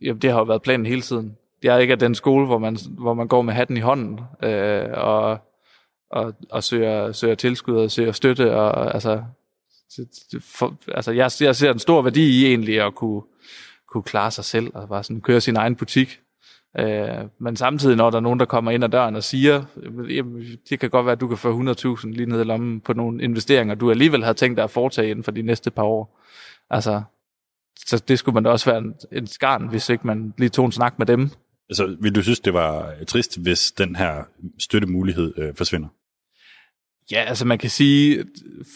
[0.01, 1.37] Jamen, det har jo været planen hele tiden.
[1.63, 4.19] Jeg er ikke af den skole, hvor man, hvor man går med hatten i hånden
[4.43, 5.37] øh, og,
[6.11, 8.55] og, og søger, søger tilskud og søger støtte.
[8.55, 9.23] Og, altså,
[10.41, 13.21] for, altså jeg, jeg ser en stor værdi i egentlig at kunne,
[13.87, 16.19] kunne klare sig selv og bare sådan køre sin egen butik.
[16.79, 19.63] Øh, men samtidig, når der er nogen, der kommer ind ad døren og siger,
[20.09, 22.93] jamen, det kan godt være, at du kan få 100.000 lige ned i lommen på
[22.93, 26.19] nogle investeringer, du alligevel havde tænkt dig at foretage inden for de næste par år.
[26.69, 27.01] Altså,
[27.85, 30.65] så det skulle man da også være en, en skarn, hvis ikke man lige tog
[30.65, 31.29] en snak med dem.
[31.69, 34.23] Altså, vil du synes, det var trist, hvis den her
[34.59, 35.87] støttemulighed øh, forsvinder?
[37.11, 38.25] Ja, altså man kan sige,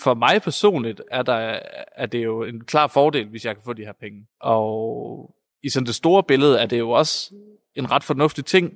[0.04, 1.60] for mig personligt er, der,
[1.96, 4.28] er det jo en klar fordel, hvis jeg kan få de her penge.
[4.40, 7.34] Og i sådan det store billede er det jo også
[7.76, 8.74] en ret fornuftig ting,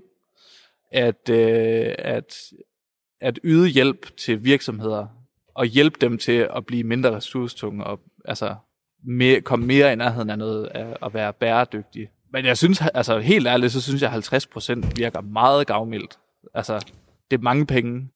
[0.92, 2.36] at, øh, at,
[3.22, 5.08] at yde hjælp til virksomheder,
[5.54, 8.56] og hjælpe dem til at blive mindre ressourcetunge, og altså
[9.06, 12.10] mere, komme mere i nærheden af noget af at være bæredygtig.
[12.34, 16.20] Men jeg synes, altså helt ærligt, så synes jeg, at 50% virker meget gavmildt.
[16.54, 16.86] Altså,
[17.32, 18.10] det er mange penge.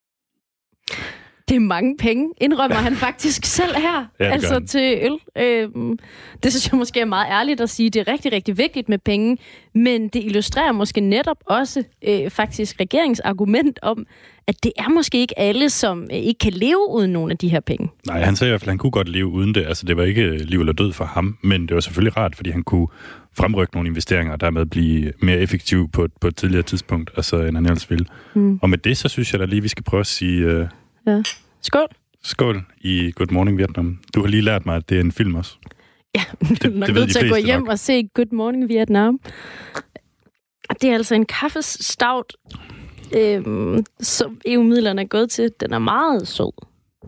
[1.50, 5.44] Det er mange penge, indrømmer han faktisk selv her, ja, altså til øl.
[5.44, 6.00] Øhm,
[6.44, 7.90] det synes jeg måske er meget ærligt at sige.
[7.90, 9.38] Det er rigtig, rigtig vigtigt med penge,
[9.76, 14.06] men det illustrerer måske netop også øh, faktisk regeringsargument om,
[14.48, 17.50] at det er måske ikke alle, som øh, ikke kan leve uden nogle af de
[17.50, 17.90] her penge.
[18.08, 19.66] Nej, han sagde i hvert fald, at han kunne godt leve uden det.
[19.68, 22.50] Altså, det var ikke liv eller død for ham, men det var selvfølgelig rart, fordi
[22.50, 22.88] han kunne
[23.38, 27.58] fremrykke nogle investeringer, og dermed blive mere effektiv på, på et tidligere tidspunkt, altså end
[27.58, 28.06] han ellers ville.
[28.34, 28.60] Mm.
[28.62, 30.42] Og med det, så synes jeg da lige, vi skal prøve at sige...
[30.42, 30.68] Øh,
[31.08, 31.22] ja.
[31.62, 31.88] Skål.
[32.24, 34.00] Skål i Good Morning Vietnam.
[34.16, 35.56] Du har lige lært mig, at det er en film også.
[36.16, 36.22] Ja,
[36.64, 37.70] du er nok nødt til at gå hjem nok.
[37.70, 39.20] og se Good Morning Vietnam.
[40.82, 42.34] Det er altså en kaffestout,
[43.16, 45.52] øhm, som EU-midlerne er gået til.
[45.60, 46.52] Den er meget sød.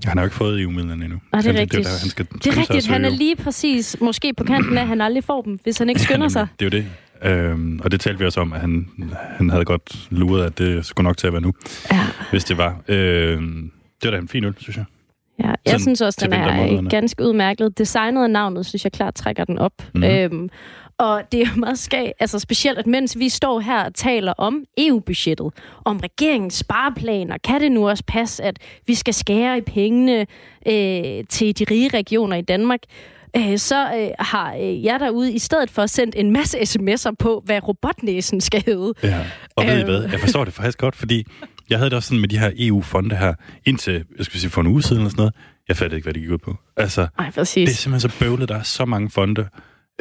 [0.05, 1.19] Han har jo ikke fået EU-midlerne endnu.
[1.31, 1.85] Nej, det er rigtigt.
[1.85, 2.87] Det, er, han skal det er rigtigt.
[2.87, 5.89] Han er lige præcis måske på kanten af, at han aldrig får dem, hvis han
[5.89, 6.47] ikke skynder sig.
[6.59, 6.89] det er jo det.
[7.23, 8.89] Øhm, og det talte vi også om, at han,
[9.37, 11.53] han havde godt luret, at det skulle nok til at være nu,
[11.91, 12.07] ja.
[12.31, 12.81] hvis det var.
[12.87, 13.71] Øhm,
[14.01, 14.85] det var da en fin øl, synes jeg.
[15.39, 17.77] Ja, jeg Sådan synes også, den er ganske udmærket.
[17.77, 19.73] Designet af navnet, synes jeg klart trækker den op.
[19.95, 20.03] Mm.
[20.03, 20.49] Øhm,
[20.97, 24.63] og det er meget skag, altså specielt, at mens vi står her og taler om
[24.77, 25.53] EU-budgettet,
[25.85, 30.19] om regeringens spareplaner, kan det nu også passe, at vi skal skære i pengene
[30.67, 32.79] øh, til de rige regioner i Danmark,
[33.37, 37.41] øh, så øh, har øh, jeg derude i stedet for sendt en masse sms'er på,
[37.45, 38.93] hvad robotnæsen skal hedde.
[39.03, 39.19] Ja.
[39.55, 39.85] Og ved I Øh.
[39.85, 40.01] hvad?
[40.11, 41.23] Jeg forstår det faktisk godt, fordi
[41.71, 43.33] jeg havde det også sådan med de her EU-fonde her,
[43.65, 45.33] indtil, jeg skulle sige, for en uge siden eller sådan noget.
[45.67, 46.55] Jeg fattede ikke, hvad det gik ud på.
[46.77, 47.69] Altså, Ej, præcis.
[47.69, 49.47] det er simpelthen så bøvlet, der er så mange fonde.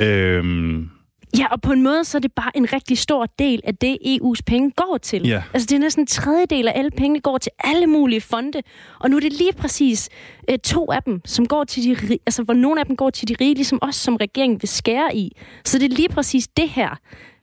[0.00, 0.90] Øhm,
[1.38, 3.98] Ja, og på en måde, så er det bare en rigtig stor del af det,
[4.06, 5.26] EU's penge går til.
[5.26, 5.42] Ja.
[5.52, 8.62] Altså, det er næsten en tredjedel af alle pengene går til alle mulige fonde.
[9.00, 10.08] Og nu er det lige præcis
[10.50, 13.28] øh, to af dem, som går til de altså, hvor nogle af dem går til
[13.28, 15.36] de rige, ligesom os, som regeringen vil skære i.
[15.64, 16.98] Så det er lige præcis det her.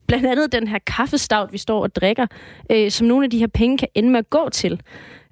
[0.08, 2.28] Blandt andet den her kaffestavt, vi står og drikker,
[2.72, 4.82] øh, som nogle af de her penge kan ende med at gå til.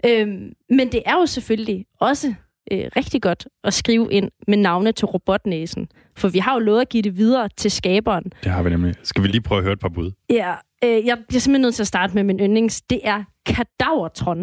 [0.06, 0.28] Øh,
[0.70, 2.34] men det er jo selvfølgelig også
[2.72, 5.88] øh, rigtig godt at skrive ind med navne til robotnæsen.
[6.18, 8.24] For vi har jo lovet at give det videre til skaberen.
[8.44, 8.96] det har vi nemlig.
[9.04, 10.12] Skal vi lige prøve at høre et par bud?
[10.30, 10.54] Ja,
[10.84, 12.82] øh, jeg bliver simpelthen nødt til at starte med min yndlings.
[12.82, 14.40] Det er Kadavertron.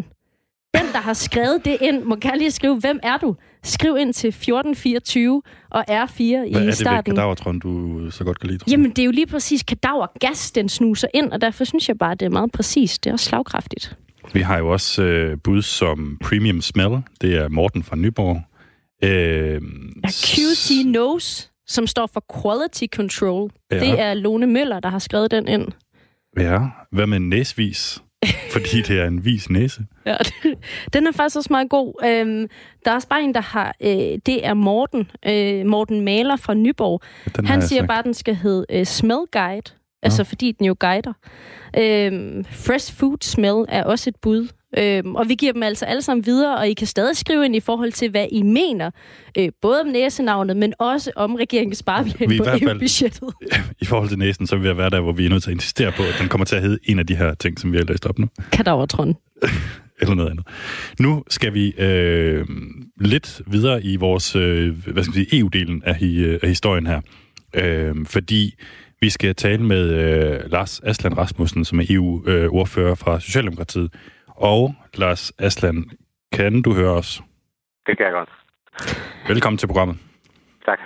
[0.74, 3.36] Den, der har skrevet det ind, må gerne lige skrive, hvem er du?
[3.64, 7.14] Skriv ind til 1424 og R4 i Hvad er det ved starten.
[7.14, 8.64] kadavertron, du så godt kan lide?
[8.70, 12.14] Jamen, det er jo lige præcis kadavergas, den snuser ind, og derfor synes jeg bare,
[12.14, 13.04] det er meget præcist.
[13.04, 13.96] Det er også slagkraftigt.
[14.34, 16.98] Vi har jo også øh, bud som Premium Smell.
[17.20, 18.42] Det er Morten fra Nyborg.
[19.04, 19.60] Øh,
[20.10, 23.50] QC Knows, som står for Quality Control.
[23.72, 23.80] Ja.
[23.80, 25.68] Det er Lone Møller, der har skrevet den ind.
[26.38, 26.58] ja,
[26.92, 28.02] hvad med næsvis?
[28.52, 29.80] Fordi det er en vis næse.
[30.06, 30.16] Ja,
[30.92, 31.94] den er faktisk også meget god.
[32.04, 32.48] Øhm,
[32.84, 33.74] der er også bare en, der har...
[33.80, 35.10] Øh, det er Morten.
[35.26, 37.00] Øh, Morten Maler fra Nyborg.
[37.36, 37.88] den Han siger sagt.
[37.88, 39.72] bare, at den skal hedde øh, Smell Guide.
[40.02, 41.12] Altså fordi den jo guider.
[41.78, 44.48] Øhm, fresh Food Smell er også et bud.
[44.78, 47.56] Øhm, og vi giver dem altså alle sammen videre, og I kan stadig skrive ind
[47.56, 48.90] i forhold til, hvad I mener.
[49.38, 53.28] Øh, både om næsenavnet, men også om regeringens spareplan på EU-budgettet.
[53.82, 55.50] I forhold til næsen, så vi ved at være der, hvor vi er nødt til
[55.50, 57.72] at insistere på, at den kommer til at hedde en af de her ting, som
[57.72, 58.28] vi har læst op nu.
[58.52, 59.14] Kadavertron.
[60.00, 60.46] Eller noget andet.
[61.00, 62.46] Nu skal vi øh,
[63.00, 67.00] lidt videre i vores øh, hvad skal vi sige, EU-delen af, hi- af historien her.
[67.54, 68.54] Øh, fordi
[69.00, 73.92] vi skal tale med øh, Lars Aslan Rasmussen, som er EU-ordfører fra Socialdemokratiet.
[74.43, 75.90] Og Lars Aslan,
[76.32, 77.22] kan du høre os?
[77.86, 78.30] Det kan jeg godt.
[79.28, 79.97] Velkommen til programmet.
[80.66, 80.78] Tak.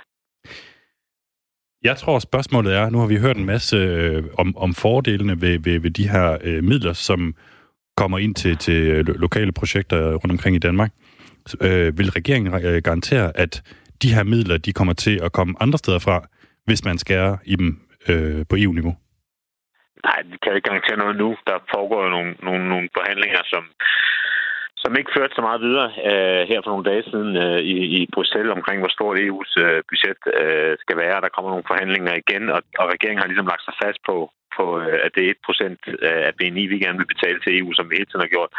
[1.83, 5.59] Jeg tror, spørgsmålet er, nu har vi hørt en masse øh, om, om fordelene ved,
[5.59, 7.35] ved, ved de her øh, midler, som
[7.95, 10.91] kommer ind til, til lo- lokale projekter rundt omkring i Danmark.
[11.61, 13.63] Øh, vil regeringen øh, garantere, at
[14.01, 16.27] de her midler, de kommer til at komme andre steder fra,
[16.65, 18.95] hvis man skærer i dem øh, på EU-niveau?
[20.05, 21.29] Nej, vi kan ikke garantere noget nu.
[21.49, 23.63] Der foregår jo nogle, nogle, nogle forhandlinger, som,
[24.81, 27.99] som ikke førte så meget videre øh, her for nogle dage siden øh, i, i
[28.13, 31.21] Bruxelles omkring, hvor stort EU's øh, budget øh, skal være.
[31.21, 34.15] Der kommer nogle forhandlinger igen, og, og regeringen har ligesom lagt sig fast på,
[34.57, 37.85] på øh, at det er 1% af BNI, vi gerne vil betale til EU, som
[37.89, 38.51] vi hele tiden har gjort.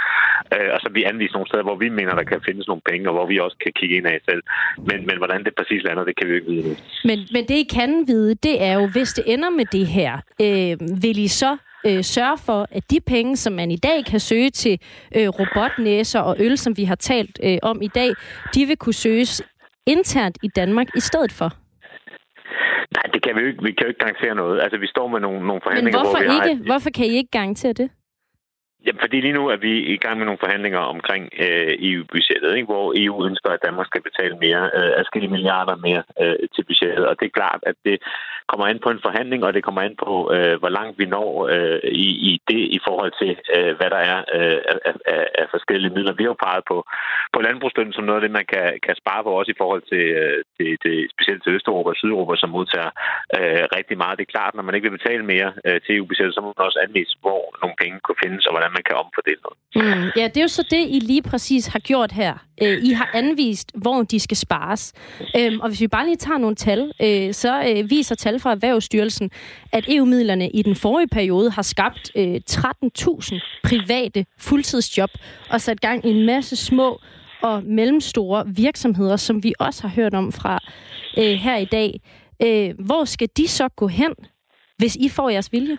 [0.55, 3.09] Øh, og så vi anviser nogle steder, hvor vi mener, der kan findes nogle penge,
[3.09, 4.43] og hvor vi også kan kigge ind af selv.
[4.89, 6.75] Men, men hvordan det præcis lander, det kan vi jo ikke vide nu.
[7.09, 10.13] Men, men det, I kan vide, det er jo, hvis det ender med det her,
[10.45, 11.53] øh, vil I så
[11.87, 14.81] øh, sørge for, at de penge, som man i dag kan søge til
[15.17, 18.11] øh, robotnæser og øl, som vi har talt øh, om i dag,
[18.55, 19.43] de vil kunne søges
[19.87, 21.53] internt i Danmark i stedet for?
[22.97, 23.62] Nej, det kan vi jo ikke.
[23.62, 24.61] Vi kan jo ikke garantere noget.
[24.61, 26.45] Altså, vi står med nogle, nogle Men forhandlinger, hvorfor hvor vi har...
[26.45, 26.64] ikke?
[26.70, 27.91] Hvorfor kan I ikke garantere det?
[28.86, 32.66] Jamen, fordi lige nu er vi i gang med nogle forhandlinger omkring øh, EU-budgettet, ikke?
[32.72, 37.05] hvor EU ønsker, at Danmark skal betale mere, øh, adskillige milliarder mere øh, til budgettet.
[37.09, 37.97] Og det er klart, at det
[38.51, 41.29] kommer an på en forhandling, og det kommer an på, øh, hvor langt vi når
[41.55, 45.47] øh, i, i det i forhold til, øh, hvad der er øh, af, af, af
[45.55, 46.19] forskellige midler.
[46.19, 46.77] Vi har jo peget på,
[47.35, 50.05] på landbrugsstøtten som noget af det, man kan, kan spare på, også i forhold til,
[50.21, 52.91] øh, til, til specielt til Østeuropa og Sydeuropa, som modtager
[53.39, 54.19] øh, rigtig meget.
[54.19, 56.67] Det er klart, når man ikke vil betale mere øh, til EU-budgettet, så må man
[56.69, 59.59] også anvise, hvor nogle penge kunne findes, og hvordan man kan omfordele noget.
[59.79, 62.35] Mm, ja, det er jo så det, I lige præcis har gjort her.
[62.63, 64.83] Øh, I har anvist, hvor de skal spares.
[65.37, 68.51] Øh, og hvis vi bare lige tager nogle tal, øh, så øh, viser tal fra
[68.51, 69.30] Erhvervsstyrelsen,
[69.72, 75.11] at EU-midlerne i den forrige periode har skabt øh, 13.000 private fuldtidsjob
[75.51, 77.01] og sat gang i en masse små
[77.43, 80.59] og mellemstore virksomheder, som vi også har hørt om fra
[81.18, 82.01] øh, her i dag.
[82.43, 84.14] Øh, hvor skal de så gå hen,
[84.76, 85.78] hvis I får jeres vilje?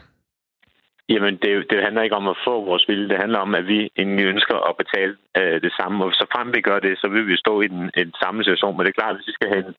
[1.14, 3.10] Jamen, det, det handler ikke om at få vores vilje.
[3.10, 6.05] Det handler om, at vi egentlig ønsker at betale øh, det samme.
[6.05, 8.76] Og så frem vi gør det, så vil vi stå i den, den samme situation.
[8.76, 9.74] Men det er klart, at hvis vi skal hente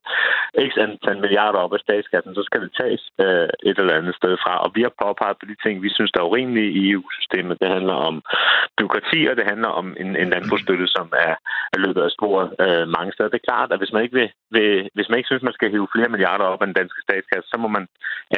[0.69, 4.33] x antal milliarder op af statskassen, så skal det tages øh, et eller andet sted
[4.43, 4.53] fra.
[4.63, 7.61] Og vi har påpeget på de ting, vi synes, der er urimelige i EU-systemet.
[7.61, 8.15] Det handler om
[8.77, 11.35] byråkrati, og det handler om en, en landbrugsstøtte, som er,
[11.73, 13.29] er løbet af sporet øh, mange steder.
[13.29, 15.71] Det er klart, at hvis man ikke vil, vil, hvis man ikke synes, man skal
[15.71, 17.85] hive flere milliarder op af den danske statskasse, så må man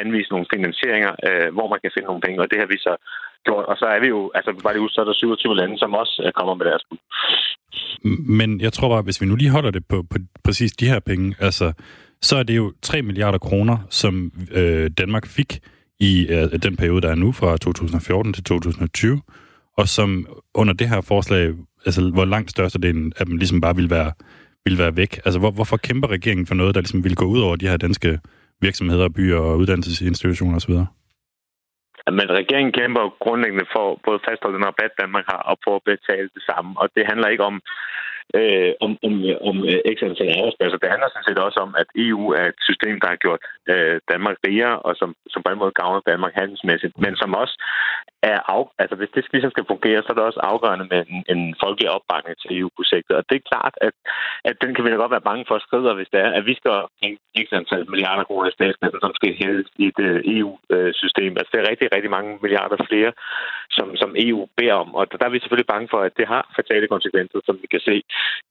[0.02, 2.42] anvise nogle finansieringer, øh, hvor man kan finde nogle penge.
[2.42, 2.92] Og det har vi så
[3.46, 3.64] gjort.
[3.70, 5.94] Og så er vi jo, altså var det jo så er der 27 lande, som
[5.94, 6.98] også øh, kommer med deres bud.
[8.38, 11.00] Men jeg tror bare, hvis vi nu lige holder det på, på præcis de her
[11.00, 11.72] penge, altså,
[12.22, 15.60] så er det jo 3 milliarder kroner, som øh, Danmark fik
[16.00, 19.20] i øh, den periode, der er nu, fra 2014 til 2020,
[19.78, 21.52] og som under det her forslag,
[21.86, 24.12] altså hvor langt størstedelen af dem ligesom bare vil være,
[24.64, 25.20] vil være væk.
[25.24, 27.76] Altså hvor, hvorfor kæmper regeringen for noget, der ligesom vil gå ud over de her
[27.76, 28.18] danske
[28.60, 30.74] virksomheder, byer og uddannelsesinstitutioner osv.?
[32.06, 35.86] Men regeringen kæmper jo grundlæggende for både fastholde den rabat, Danmark har, og for at
[35.92, 36.70] betale det samme.
[36.80, 37.62] Og det handler ikke om,
[38.38, 39.14] øh, om, om,
[39.50, 40.78] om øh, x antal arbejdspladser.
[40.82, 43.96] Det handler sådan set også om, at EU er et system, der har gjort øh,
[44.12, 47.56] Danmark rigere, og som, som på en måde gavner Danmark handelsmæssigt, men som også
[48.32, 51.20] er af, altså hvis det ligesom skal fungere, så er det også afgørende med en,
[51.34, 53.14] en folkelig opbakning til EU-projektet.
[53.18, 53.94] Og det er klart, at,
[54.48, 56.44] at den kan vi da godt være bange for at skride, hvis det er, at
[56.50, 56.72] vi skal
[57.02, 61.32] have x antal milliarder kroner i statskassen, som skal hældes i et øh, EU-system.
[61.38, 63.12] Altså det er rigtig, rigtig mange milliarder flere,
[63.76, 64.88] som, som EU beder om.
[64.98, 67.82] Og der er vi selvfølgelig bange for, at det har fatale konsekvenser, som vi kan
[67.88, 67.96] se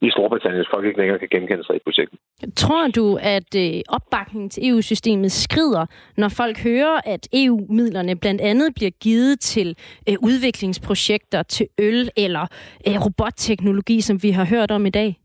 [0.01, 2.19] i Storbritannien, folk ikke længere kan genkende sig i projektet.
[2.55, 5.85] Tror du, at øh, opbakningen til EU-systemet skrider,
[6.17, 9.77] når folk hører, at EU-midlerne blandt andet bliver givet til
[10.09, 12.47] øh, udviklingsprojekter, til øl eller
[12.87, 15.22] øh, robotteknologi, som vi har hørt om i dag?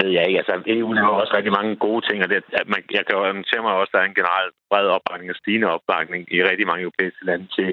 [0.00, 0.40] Ved jeg ikke.
[0.42, 3.22] Altså, EU laver også rigtig mange gode ting, og det, at man, jeg kan jo
[3.32, 6.66] notere mig også, at der er en generel bred opbakning og stigende opbakning i rigtig
[6.70, 7.68] mange europæiske lande til,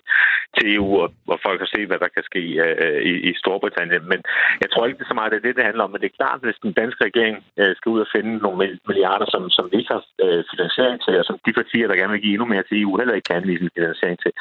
[0.55, 4.03] til EU, og, hvor folk har set, hvad der kan ske uh, i, i Storbritannien.
[4.11, 4.19] Men
[4.63, 5.91] jeg tror ikke, det er så meget det, det, det handler om.
[5.91, 8.79] Men det er klart, at hvis den danske regering uh, skal ud og finde nogle
[8.89, 12.13] milliarder, som, som vi ikke har uh, finansiering til, og som de partier, der gerne
[12.15, 14.31] vil give endnu mere til EU, heller ikke kan vise finansiering til,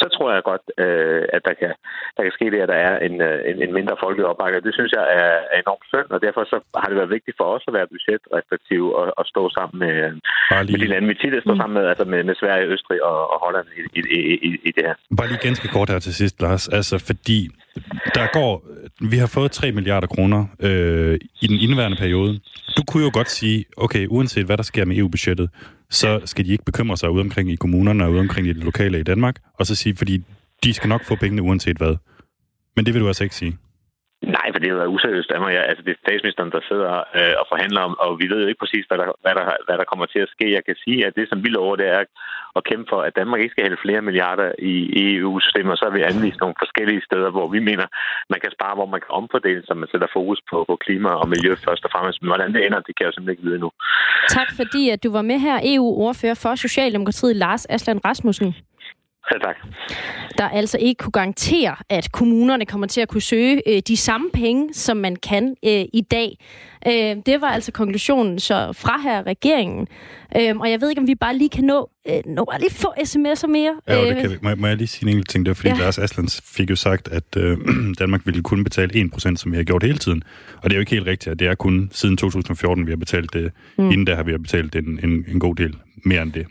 [0.00, 1.72] så tror jeg godt, uh, at der kan,
[2.16, 4.64] der kan ske det, at der er en, uh, en, en mindre folkelig opbakning.
[4.68, 7.46] Det synes jeg er, er enormt synd, og derfor så har det været vigtigt for
[7.54, 9.94] os at være budgetrestriktive og, og stå sammen med,
[10.72, 13.38] med de lande, vi tit står sammen med, altså med, med Sverige, Østrig og, og
[13.44, 14.00] Holland i, i,
[14.48, 14.94] i, i det her.
[15.18, 16.68] Bare lige ganske kort her til sidst, Lars.
[16.68, 17.38] Altså, fordi
[18.14, 18.52] der går,
[19.12, 22.40] vi har fået 3 milliarder kroner øh, i den indværende periode.
[22.76, 25.50] Du kunne jo godt sige, okay, uanset hvad der sker med EU-budgettet,
[25.90, 28.64] så skal de ikke bekymre sig ude omkring i kommunerne og ude omkring i det
[28.64, 30.22] lokale i Danmark, og så sige, fordi
[30.64, 31.96] de skal nok få pengene uanset hvad.
[32.76, 33.58] Men det vil du altså ikke sige.
[34.58, 35.52] Nej, det er jo useriøst af mig.
[35.58, 38.50] Ja, altså, det er statsministeren, der sidder øh, og forhandler om, og vi ved jo
[38.50, 40.56] ikke præcis, hvad der, hvad, der, hvad der kommer til at ske.
[40.56, 42.00] Jeg kan sige, at det, som vi lover, det er
[42.58, 44.74] at kæmpe for, at Danmark ikke skal hælde flere milliarder i
[45.08, 47.86] EU-systemet, og så har vi anvist nogle forskellige steder, hvor vi mener,
[48.32, 51.26] man kan spare, hvor man kan omfordele, så man sætter fokus på, på klima og
[51.34, 52.18] miljø først og fremmest.
[52.20, 53.70] Men hvordan det ender, det kan jeg jo simpelthen ikke vide nu.
[54.38, 58.50] Tak fordi, at du var med her, EU-ordfører for Socialdemokratiet, Lars Aslan Rasmussen.
[59.32, 59.56] Ja, tak.
[60.38, 64.30] Der altså ikke kunne garantere, at kommunerne kommer til at kunne søge øh, de samme
[64.34, 66.38] penge, som man kan øh, i dag.
[66.86, 69.88] Øh, det var altså konklusionen så fra her regeringen.
[70.36, 72.74] Øh, og jeg ved ikke, om vi bare lige kan nå, øh, nå bare lige
[72.74, 73.74] få sms'er mere.
[73.88, 74.36] Ja, det kan vi.
[74.42, 75.46] Må, må jeg lige sige en enkelt ting?
[75.46, 75.74] Det var, fordi ja.
[75.74, 77.58] Lars Aslands fik jo sagt, at øh,
[77.98, 80.22] Danmark ville kun betale 1%, som vi har gjort hele tiden.
[80.56, 83.32] Og det er jo ikke helt rigtigt, det er kun siden 2014, vi har betalt
[83.32, 83.52] det.
[83.78, 83.90] Mm.
[83.90, 86.46] Inden der har vi betalt en, en, en god del mere end det.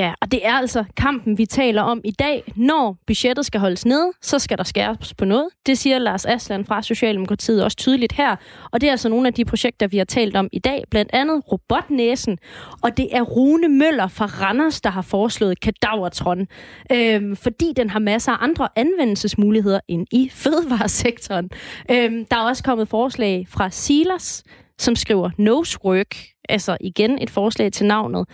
[0.00, 2.52] Ja, og det er altså kampen, vi taler om i dag.
[2.56, 5.48] Når budgettet skal holdes nede, så skal der skæres på noget.
[5.66, 8.36] Det siger Lars Asland fra Socialdemokratiet også tydeligt her.
[8.72, 10.84] Og det er altså nogle af de projekter, vi har talt om i dag.
[10.90, 12.38] Blandt andet Robotnæsen.
[12.82, 16.46] Og det er Rune Møller fra Randers, der har foreslået Kadavertron.
[16.92, 21.50] Øhm, fordi den har masser af andre anvendelsesmuligheder end i fødevaresektoren.
[21.90, 24.44] Øhm, der er også kommet forslag fra Silas,
[24.78, 26.16] som skriver Nosework,
[26.50, 28.28] altså igen et forslag til navnet.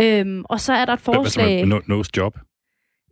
[0.00, 1.66] Øhm, og så er der et forslag...
[1.66, 2.38] No, nose job?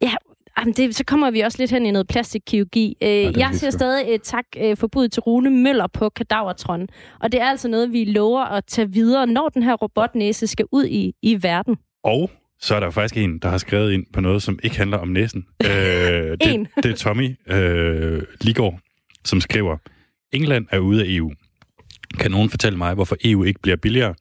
[0.02, 0.12] Ja,
[0.58, 2.96] jamen det, så kommer vi også lidt hen i noget plastikkirurgi.
[3.02, 6.88] Øh, ja, jeg siger stadig et tak øh, forbud til Rune Møller på Kadavertron.
[7.20, 10.66] Og det er altså noget, vi lover at tage videre, når den her robotnæse skal
[10.72, 11.76] ud i, i verden.
[12.04, 12.30] Og
[12.60, 15.08] så er der faktisk en, der har skrevet ind på noget, som ikke handler om
[15.08, 15.46] næsen.
[15.64, 18.78] øh, det, det er Tommy øh, Ligård,
[19.24, 19.76] som skriver,
[20.32, 21.32] England er ude af EU.
[22.18, 24.14] Kan nogen fortælle mig, hvorfor EU ikke bliver billigere?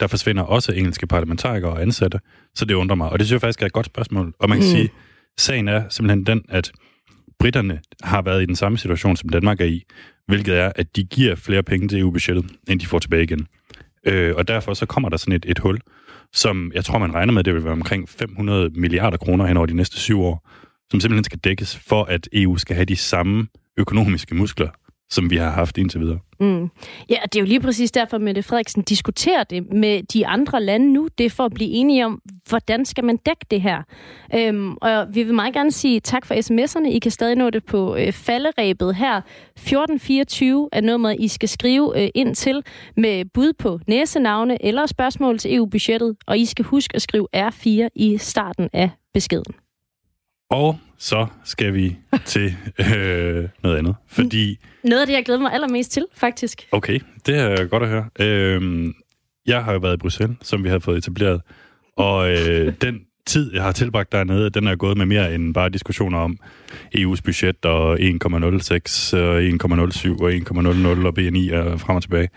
[0.00, 2.20] Der forsvinder også engelske parlamentarikere og ansatte,
[2.54, 3.08] så det undrer mig.
[3.08, 4.34] Og det synes jeg faktisk er et godt spørgsmål.
[4.38, 4.76] Og man kan mm.
[4.76, 4.88] sige,
[5.38, 6.72] sagen er simpelthen den, at
[7.38, 9.82] britterne har været i den samme situation, som Danmark er i,
[10.26, 13.46] hvilket er, at de giver flere penge til EU-budgettet, end de får tilbage igen.
[14.06, 15.78] Øh, og derfor så kommer der sådan et, et hul,
[16.32, 19.66] som jeg tror, man regner med, det vil være omkring 500 milliarder kroner hen over
[19.66, 20.48] de næste syv år,
[20.90, 23.46] som simpelthen skal dækkes for, at EU skal have de samme
[23.76, 24.68] økonomiske muskler,
[25.10, 26.18] som vi har haft indtil videre.
[26.40, 26.70] Mm.
[27.10, 30.92] Ja, det er jo lige præcis derfor, Mette Frederiksen diskuterer det med de andre lande
[30.92, 31.08] nu.
[31.18, 33.82] Det er for at blive enige om, hvordan skal man dække det her.
[34.34, 36.88] Øhm, og vi vil meget gerne sige tak for sms'erne.
[36.88, 39.16] I kan stadig nå det på øh, falderæbet her.
[39.16, 42.62] 1424 er nummeret, I skal skrive øh, ind til
[42.96, 46.16] med bud på næsenavne eller spørgsmål til EU-budgettet.
[46.26, 49.54] Og I skal huske at skrive R4 i starten af beskeden.
[50.50, 51.96] Og så skal vi
[52.26, 52.56] til
[52.94, 54.58] øh, noget andet, fordi...
[54.84, 56.68] Noget af det, jeg glæder mig allermest til, faktisk.
[56.72, 58.08] Okay, det er godt at høre.
[58.18, 58.92] Øh,
[59.46, 61.40] jeg har jo været i Bruxelles, som vi har fået etableret,
[61.96, 65.68] og øh, den tid, jeg har tilbragt dernede, den er gået med mere end bare
[65.68, 66.38] diskussioner om
[66.96, 72.28] EU's budget og 1,06 og 1,07 og 1,00 og BNI og frem og tilbage.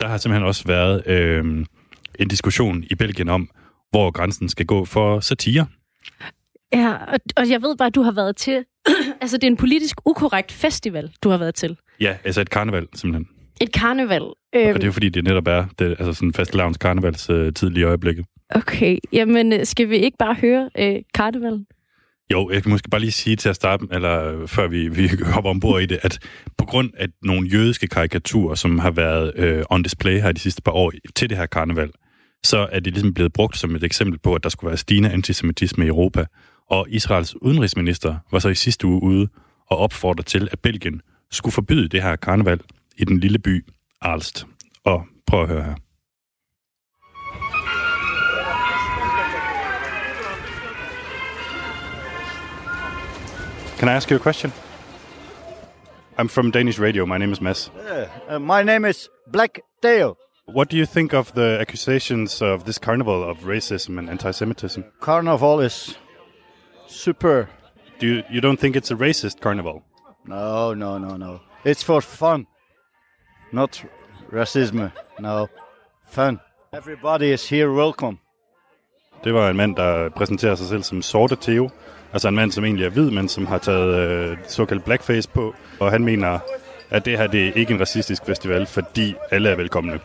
[0.00, 1.44] Der har simpelthen også været øh,
[2.18, 3.48] en diskussion i Belgien om,
[3.90, 5.66] hvor grænsen skal gå for satire.
[6.74, 8.64] Ja, og, og jeg ved bare, at du har været til...
[9.22, 11.76] altså, det er en politisk ukorrekt festival, du har været til.
[12.00, 13.28] Ja, altså et karneval, simpelthen.
[13.60, 14.22] Et karneval.
[14.54, 17.30] Øhm, og det er jo fordi, det netop er det, altså sådan fast lavns karnevals
[17.30, 18.26] øh, tidlige øjeblikket.
[18.50, 21.66] Okay, jamen øh, skal vi ikke bare høre øh, karnevalen?
[22.32, 25.50] Jo, jeg kan måske bare lige sige til at starte, eller før vi, vi hopper
[25.50, 26.18] ombord i det, at
[26.58, 30.62] på grund af nogle jødiske karikaturer, som har været øh, on display her de sidste
[30.62, 31.90] par år til det her karneval,
[32.44, 35.10] så er det ligesom blevet brugt som et eksempel på, at der skulle være stigende
[35.10, 36.24] antisemitisme i Europa.
[36.70, 39.28] Og Israels udenrigsminister var så i sidste uge ude
[39.66, 41.00] og opfordre til, at Belgien
[41.30, 42.60] skulle forbyde det her karneval
[42.96, 43.64] i den lille by
[44.00, 44.46] Arlst.
[44.84, 45.74] Og prøv at høre her.
[53.78, 54.52] Can I ask you a question?
[56.18, 57.04] I'm from Danish radio.
[57.06, 57.70] My name is Mads.
[58.28, 60.14] Uh, my name is Black Dale.
[60.46, 64.84] What do you think of the accusations of this carnival of racism and anti-Semitism?
[65.00, 65.98] Carnival is
[66.86, 67.46] super.
[68.00, 69.82] Do you, you don't think it's a racist carnival?
[70.26, 71.40] No, no, no, no.
[71.64, 72.46] It's for fun,
[73.52, 73.84] not
[74.32, 74.90] racism.
[75.20, 75.48] No,
[76.06, 76.40] fun.
[76.72, 78.18] Everybody is here welcome.
[79.24, 81.70] Det var en mand, der præsenterer sig selv som Sorte Theo.
[82.12, 85.54] Altså en mand, som egentlig er hvid, men som har taget øh, såkaldt blackface på.
[85.80, 86.38] Og han mener,
[86.90, 90.00] at det her det er ikke en racistisk festival, fordi alle er velkomne.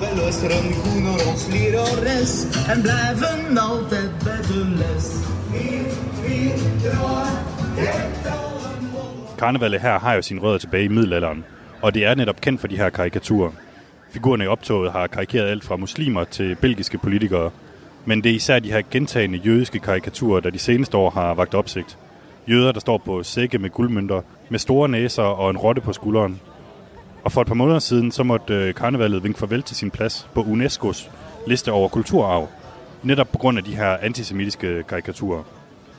[0.00, 4.40] We luisteren goed naar ons lerares en blijven altijd bij
[9.38, 11.44] Karnevalet her har jo sine rødder tilbage i middelalderen,
[11.82, 13.50] og det er netop kendt for de her karikaturer.
[14.10, 17.50] Figurerne i optoget har karikeret alt fra muslimer til belgiske politikere,
[18.04, 21.54] men det er især de her gentagende jødiske karikaturer, der de seneste år har vagt
[21.54, 21.98] opsigt.
[22.48, 26.40] Jøder, der står på sække med guldmønter, med store næser og en rotte på skulderen.
[27.24, 30.28] Og for et par måneder siden, så måtte øh, karnevalet vinke farvel til sin plads
[30.34, 31.10] på UNESCO's
[31.46, 32.48] liste over kulturarv,
[33.02, 35.42] netop på grund af de her antisemitiske karikaturer.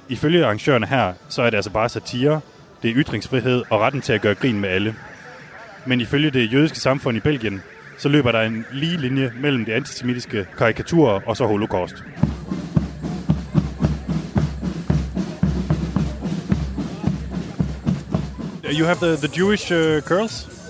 [0.09, 2.41] Ifølge arrangørerne her, så er det altså bare satire,
[2.83, 4.95] det er ytringsfrihed og retten til at gøre grin med alle.
[5.85, 7.61] Men ifølge det jødiske samfund i Belgien,
[7.97, 12.03] så løber der en lige linje mellem de antisemitiske karikaturer og så holocaust.
[18.73, 20.62] You have the, the Jewish uh, curls?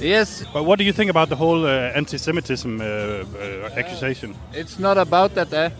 [0.00, 0.44] Yes.
[0.52, 4.34] But what do you think about the whole uh, anti-Semitism uh, uh, accusation?
[4.52, 5.70] It's not about that, eh?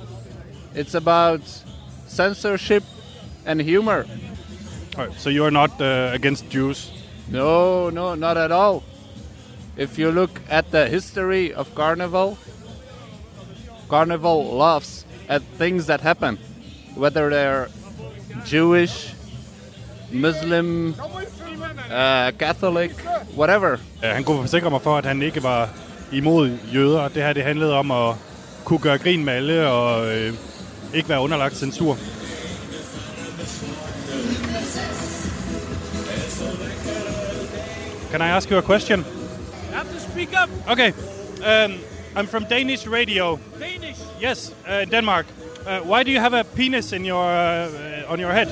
[0.75, 1.41] It's about
[2.07, 2.83] censorship
[3.47, 4.07] and humor.
[4.97, 6.91] Right, so you're not uh, against Jews?
[7.29, 8.83] No, no, not at all.
[9.77, 12.37] If you look at the history of Carnival,
[13.89, 16.39] Carnival laughs at things that happen,
[16.97, 17.69] whether they're
[18.45, 19.15] Jewish,
[20.11, 20.95] Muslim,
[21.91, 22.91] uh, Catholic,
[23.37, 23.77] whatever.
[24.03, 25.69] Ja, han kunne forsikre mig for, at han ikke var
[26.13, 27.09] imod jøder.
[27.09, 28.15] Det her det handlede om at
[28.65, 30.33] kunne gøre grin med alle og øh,
[30.95, 31.97] ikke være underlagt censur.
[38.11, 39.01] Can I ask you a question?
[39.01, 40.49] You have to speak up.
[40.71, 40.93] Okay.
[41.43, 41.79] Um,
[42.17, 43.39] I'm from Danish radio.
[43.61, 44.01] Danish.
[44.23, 45.27] Yes, uh, Denmark.
[45.67, 48.49] Uh, why do you have a penis in your uh, on your head?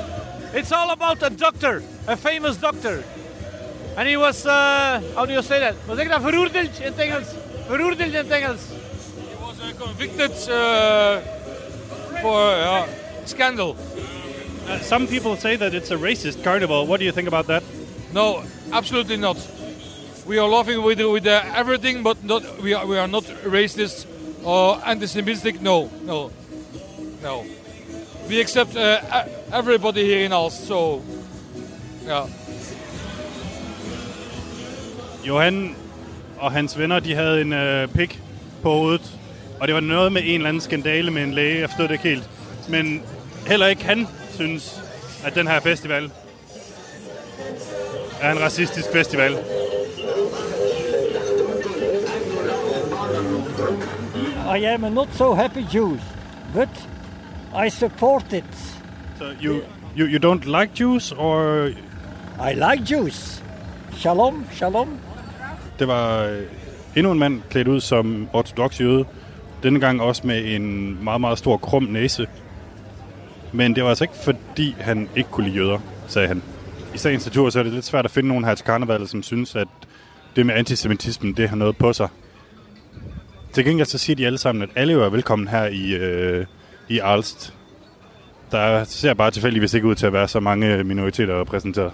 [0.54, 3.02] It's all about a doctor, a famous doctor.
[3.96, 5.74] And he was, uh, how do you say that?
[5.86, 7.26] Was ik dat veroordeeld in het Engels?
[7.66, 8.60] Veroordeeld in het Engels.
[9.30, 11.16] He was uh, convicted uh,
[12.20, 12.82] for uh,
[13.24, 13.76] scandal.
[14.68, 16.86] Uh, some people say that it's a racist carnival.
[16.86, 17.62] What do you think about that?
[18.12, 19.36] No, absolutely not.
[20.26, 24.06] We are laughing with with uh, everything, but not we are we are not racist
[24.42, 25.60] or anti-Semitic.
[25.62, 26.30] No, no,
[27.22, 27.44] no.
[28.28, 29.00] We accept uh,
[29.52, 30.66] everybody here in Aalst.
[30.66, 31.00] So,
[32.04, 32.26] yeah.
[35.28, 35.76] Johan
[36.38, 38.22] og hans venner, de havde en øh, pik
[38.62, 39.18] på hovedet.
[39.60, 41.60] Og det var noget med en eller anden skandale med en læge.
[41.60, 42.30] Jeg forstod det ikke helt.
[42.68, 43.02] Men
[43.46, 44.82] heller ikke han synes,
[45.24, 46.10] at den her festival
[48.20, 49.32] er en racistisk festival.
[54.58, 55.98] I am not so happy Jew,
[56.54, 56.68] but
[57.66, 58.44] I support it.
[59.18, 59.62] So you,
[59.98, 61.70] you, you don't like Jews, or...
[62.50, 63.42] I like Jews.
[63.96, 65.05] Shalom, shalom.
[65.78, 66.42] Det var øh,
[66.96, 69.04] endnu en mand klædt ud som ortodox jøde.
[69.62, 72.26] Denne gang også med en meget, meget stor krum næse.
[73.52, 76.42] Men det var altså ikke, fordi han ikke kunne lide jøder, sagde han.
[76.94, 79.22] I sagens natur, så er det lidt svært at finde nogen her til karnevalet, som
[79.22, 79.68] synes, at
[80.36, 82.08] det med antisemitismen, det har noget på sig.
[83.52, 86.46] Til gengæld så siger de alle sammen, at alle er velkommen her i, øh,
[86.88, 87.54] i Alst.
[88.52, 91.92] Der ser bare tilfældigvis ikke ud til at være så mange minoriteter repræsenteret.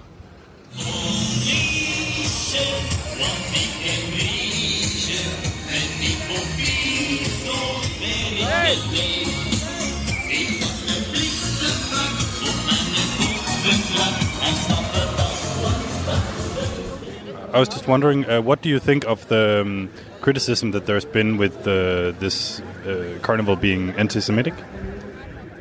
[17.54, 19.90] I was just wondering, uh, what do you think of the um,
[20.22, 24.54] criticism that there's been with uh, this uh, carnival being anti-Semitic?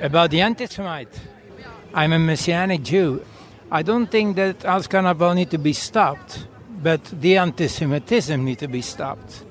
[0.01, 1.19] About the anti-Semite,
[1.93, 3.25] I'm a Messianic Jew.
[3.69, 6.47] I don't think that Als Carnival need to be stopped,
[6.81, 9.43] but the anti-Semitism need to be stopped.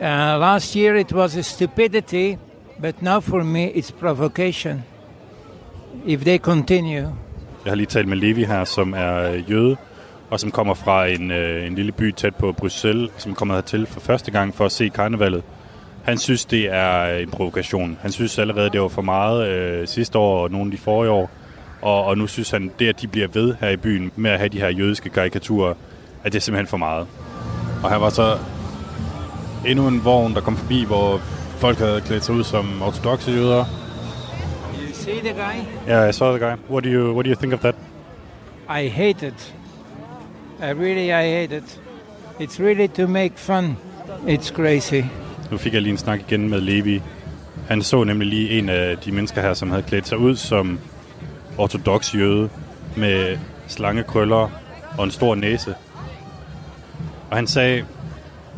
[0.00, 2.38] Uh, last year it was a stupidity,
[2.80, 4.82] but now for me it's provocation.
[6.06, 7.14] If they continue,
[7.64, 9.76] Jeg har lige talt med Levi her, som er jøde,
[10.30, 13.86] og som kommer fra en, øh, en lille by tæt på Bruxelles, som kommer hertil
[13.86, 15.42] for første gang for at se karnevalet.
[16.04, 17.98] Han synes, det er en provokation.
[18.02, 21.10] Han synes allerede, det var for meget øh, sidste år og nogle af de forrige
[21.10, 21.30] år.
[21.82, 24.38] Og, og nu synes han, det at de bliver ved her i byen med at
[24.38, 25.74] have de her jødiske karikaturer,
[26.24, 27.06] at det er simpelthen for meget.
[27.82, 28.38] Og her var så
[29.66, 31.18] endnu en vogn, der kom forbi, hvor
[31.58, 33.64] folk havde klædt sig ud som ortodoxe jøder.
[34.88, 35.64] you see the guy?
[35.88, 36.56] Yeah, I saw the guy.
[36.70, 37.74] What do you What do you think of that?
[38.68, 39.54] I hate it.
[40.60, 41.80] I really, I hate it.
[42.40, 43.76] It's really to make fun.
[44.26, 45.02] It's crazy.
[45.50, 47.02] Nu fik jeg lige en snak igen med Levi.
[47.68, 50.78] Han så nemlig lige en af de mennesker her, som havde klædt sig ud som
[51.58, 52.50] ortodox jøde
[52.96, 54.50] med slangekrøller
[54.98, 55.74] og en stor næse.
[57.30, 57.84] Og han sagde,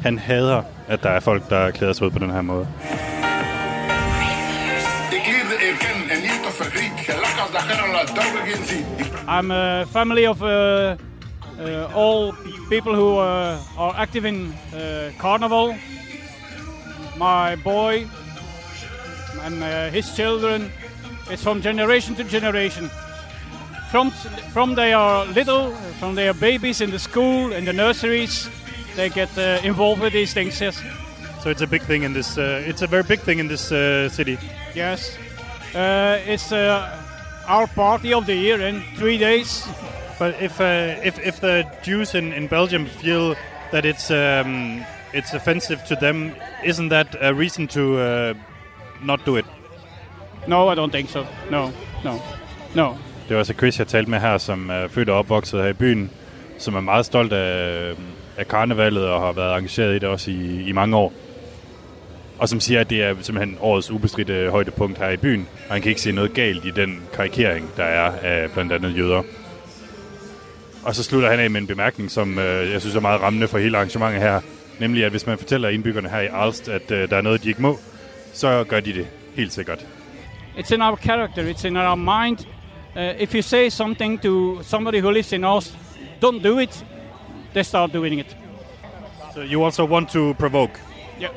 [0.02, 2.68] han hader, at der er folk, der klæder sig ud på den her måde.
[9.28, 11.09] I'm a family of uh,
[11.94, 12.32] all
[12.68, 15.74] people who uh, are active in uh, carnival.
[17.16, 18.06] My boy
[19.42, 20.70] and uh, his children.
[21.30, 22.90] It's from generation to generation.
[23.90, 24.10] From
[24.52, 28.48] from they are little, from they are babies in the school, in the nurseries,
[28.96, 30.60] they get uh, involved with these things.
[30.60, 30.82] Yes.
[31.42, 32.38] So it's a big thing in this.
[32.38, 34.38] Uh, it's a very big thing in this uh, city.
[34.74, 35.16] Yes.
[35.74, 36.96] Uh, it's uh,
[37.46, 39.66] our party of the year in three days.
[40.20, 43.34] But if uh, if if the Jews in, in Belgium feel
[43.72, 46.32] that it's um, it's offensive to them,
[46.64, 48.34] isn't that a reason to uh,
[49.02, 49.46] not do it?
[50.46, 51.24] No, I don't think so.
[51.50, 51.70] No,
[52.04, 52.20] no,
[52.74, 52.94] no.
[53.28, 55.72] Det var altså Chris, jeg talte med her, som er født og opvokset her i
[55.72, 56.10] byen,
[56.58, 57.94] som er meget stolt af,
[58.36, 61.12] af karnevalet og har været engageret i det også i, i mange år.
[62.38, 65.48] Og som siger, at det er simpelthen årets ubestridte højdepunkt her i byen.
[65.68, 68.96] Og han kan ikke se noget galt i den karikering, der er af blandt andet
[68.96, 69.22] jøder.
[70.84, 73.48] Og så slutter han af med en bemærkning, som øh, jeg synes er meget rammende
[73.48, 74.40] for hele arrangementet her.
[74.78, 77.48] Nemlig, at hvis man fortæller indbyggerne her i Alst, at øh, der er noget, de
[77.48, 77.78] ikke må,
[78.32, 79.86] så gør de det helt sikkert.
[80.56, 82.38] It's in our character, it's in our mind.
[82.96, 85.78] Uh, if you say something to somebody who lives in us,
[86.24, 86.86] don't do it,
[87.52, 88.36] they start doing it.
[89.34, 90.80] So you also want to provoke?
[91.20, 91.30] Yeah.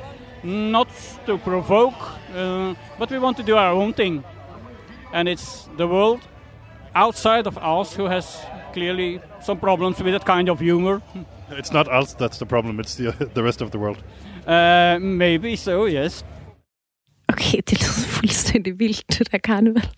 [0.43, 0.87] Not
[1.25, 2.01] to provoke,
[2.35, 4.23] uh, but we want to do our own thing.
[5.13, 6.19] And it's the world
[6.95, 8.41] outside of us who has
[8.74, 10.99] clearly some problems with that kind of humor.
[11.59, 13.97] It's not us that's the problem, it's the, the rest of the world.
[14.47, 16.26] Uh, maybe so, yes.
[17.28, 19.89] Okay, det lyder fuldstændig vildt, det der karneval.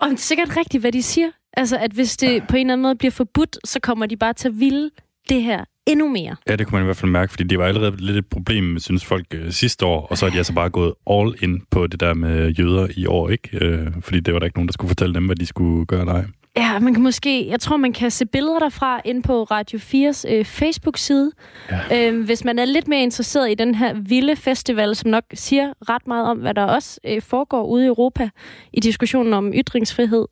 [0.00, 1.30] Og sikkert rigtigt, hvad de siger.
[1.56, 4.32] Altså, at hvis det på en eller anden måde bliver forbudt, så kommer de bare
[4.32, 4.90] til at ville
[5.28, 6.36] det her endnu mere.
[6.48, 8.78] Ja, det kunne man i hvert fald mærke, fordi det var allerede lidt et problem,
[8.78, 11.86] synes folk, øh, sidste år, og så er de altså bare gået all in på
[11.86, 13.58] det der med jøder i år, ikke?
[13.66, 16.04] Øh, fordi det var der ikke nogen, der skulle fortælle dem, hvad de skulle gøre
[16.04, 16.24] nej.
[16.56, 20.34] Ja, man kan måske, jeg tror, man kan se billeder derfra ind på Radio 4's
[20.34, 21.32] øh, Facebook-side.
[21.70, 22.10] Ja.
[22.10, 25.72] Øh, hvis man er lidt mere interesseret i den her vilde festival, som nok siger
[25.88, 28.30] ret meget om, hvad der også øh, foregår ude i Europa
[28.72, 30.26] i diskussionen om ytringsfrihed.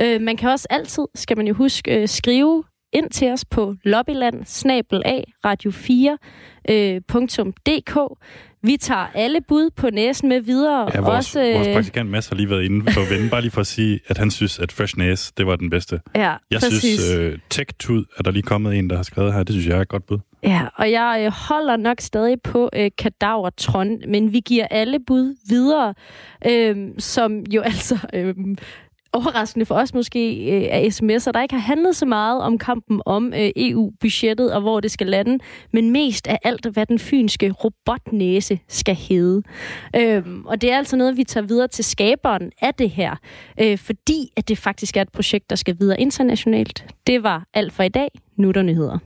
[0.00, 3.74] Øh, man kan også altid, skal man jo huske, øh, skrive ind til os på
[3.84, 4.44] lobbyland
[5.44, 8.16] radio 4dk
[8.62, 10.90] Vi tager alle bud på næsen med videre.
[10.94, 13.40] Ja, vores, også, øh, vores praktikant Mads har lige været inde for at vende, bare
[13.40, 16.00] lige for at sige, at han synes, at Fresh Næs, det var den bedste.
[16.14, 17.00] Ja, jeg præcis.
[17.00, 19.42] synes, uh, Tech Tud er der lige kommet en, der har skrevet her.
[19.42, 20.18] Det synes jeg er et godt bud.
[20.42, 25.36] Ja, og jeg øh, holder nok stadig på øh, Kadavertron, men vi giver alle bud
[25.48, 25.94] videre,
[26.46, 28.34] øh, som jo altså øh,
[29.12, 33.02] overraskende for os måske øh, af sms'er, der ikke har handlet så meget om kampen
[33.06, 35.38] om øh, EU-budgettet og hvor det skal lande,
[35.72, 39.42] men mest af alt, hvad den fynske robotnæse skal hedde.
[39.96, 43.16] Øhm, og det er altså noget, vi tager videre til skaberen af det her,
[43.60, 46.84] øh, fordi at det faktisk er et projekt, der skal videre internationalt.
[47.06, 48.08] Det var alt for i dag.
[48.36, 48.98] Nu er der nyheder.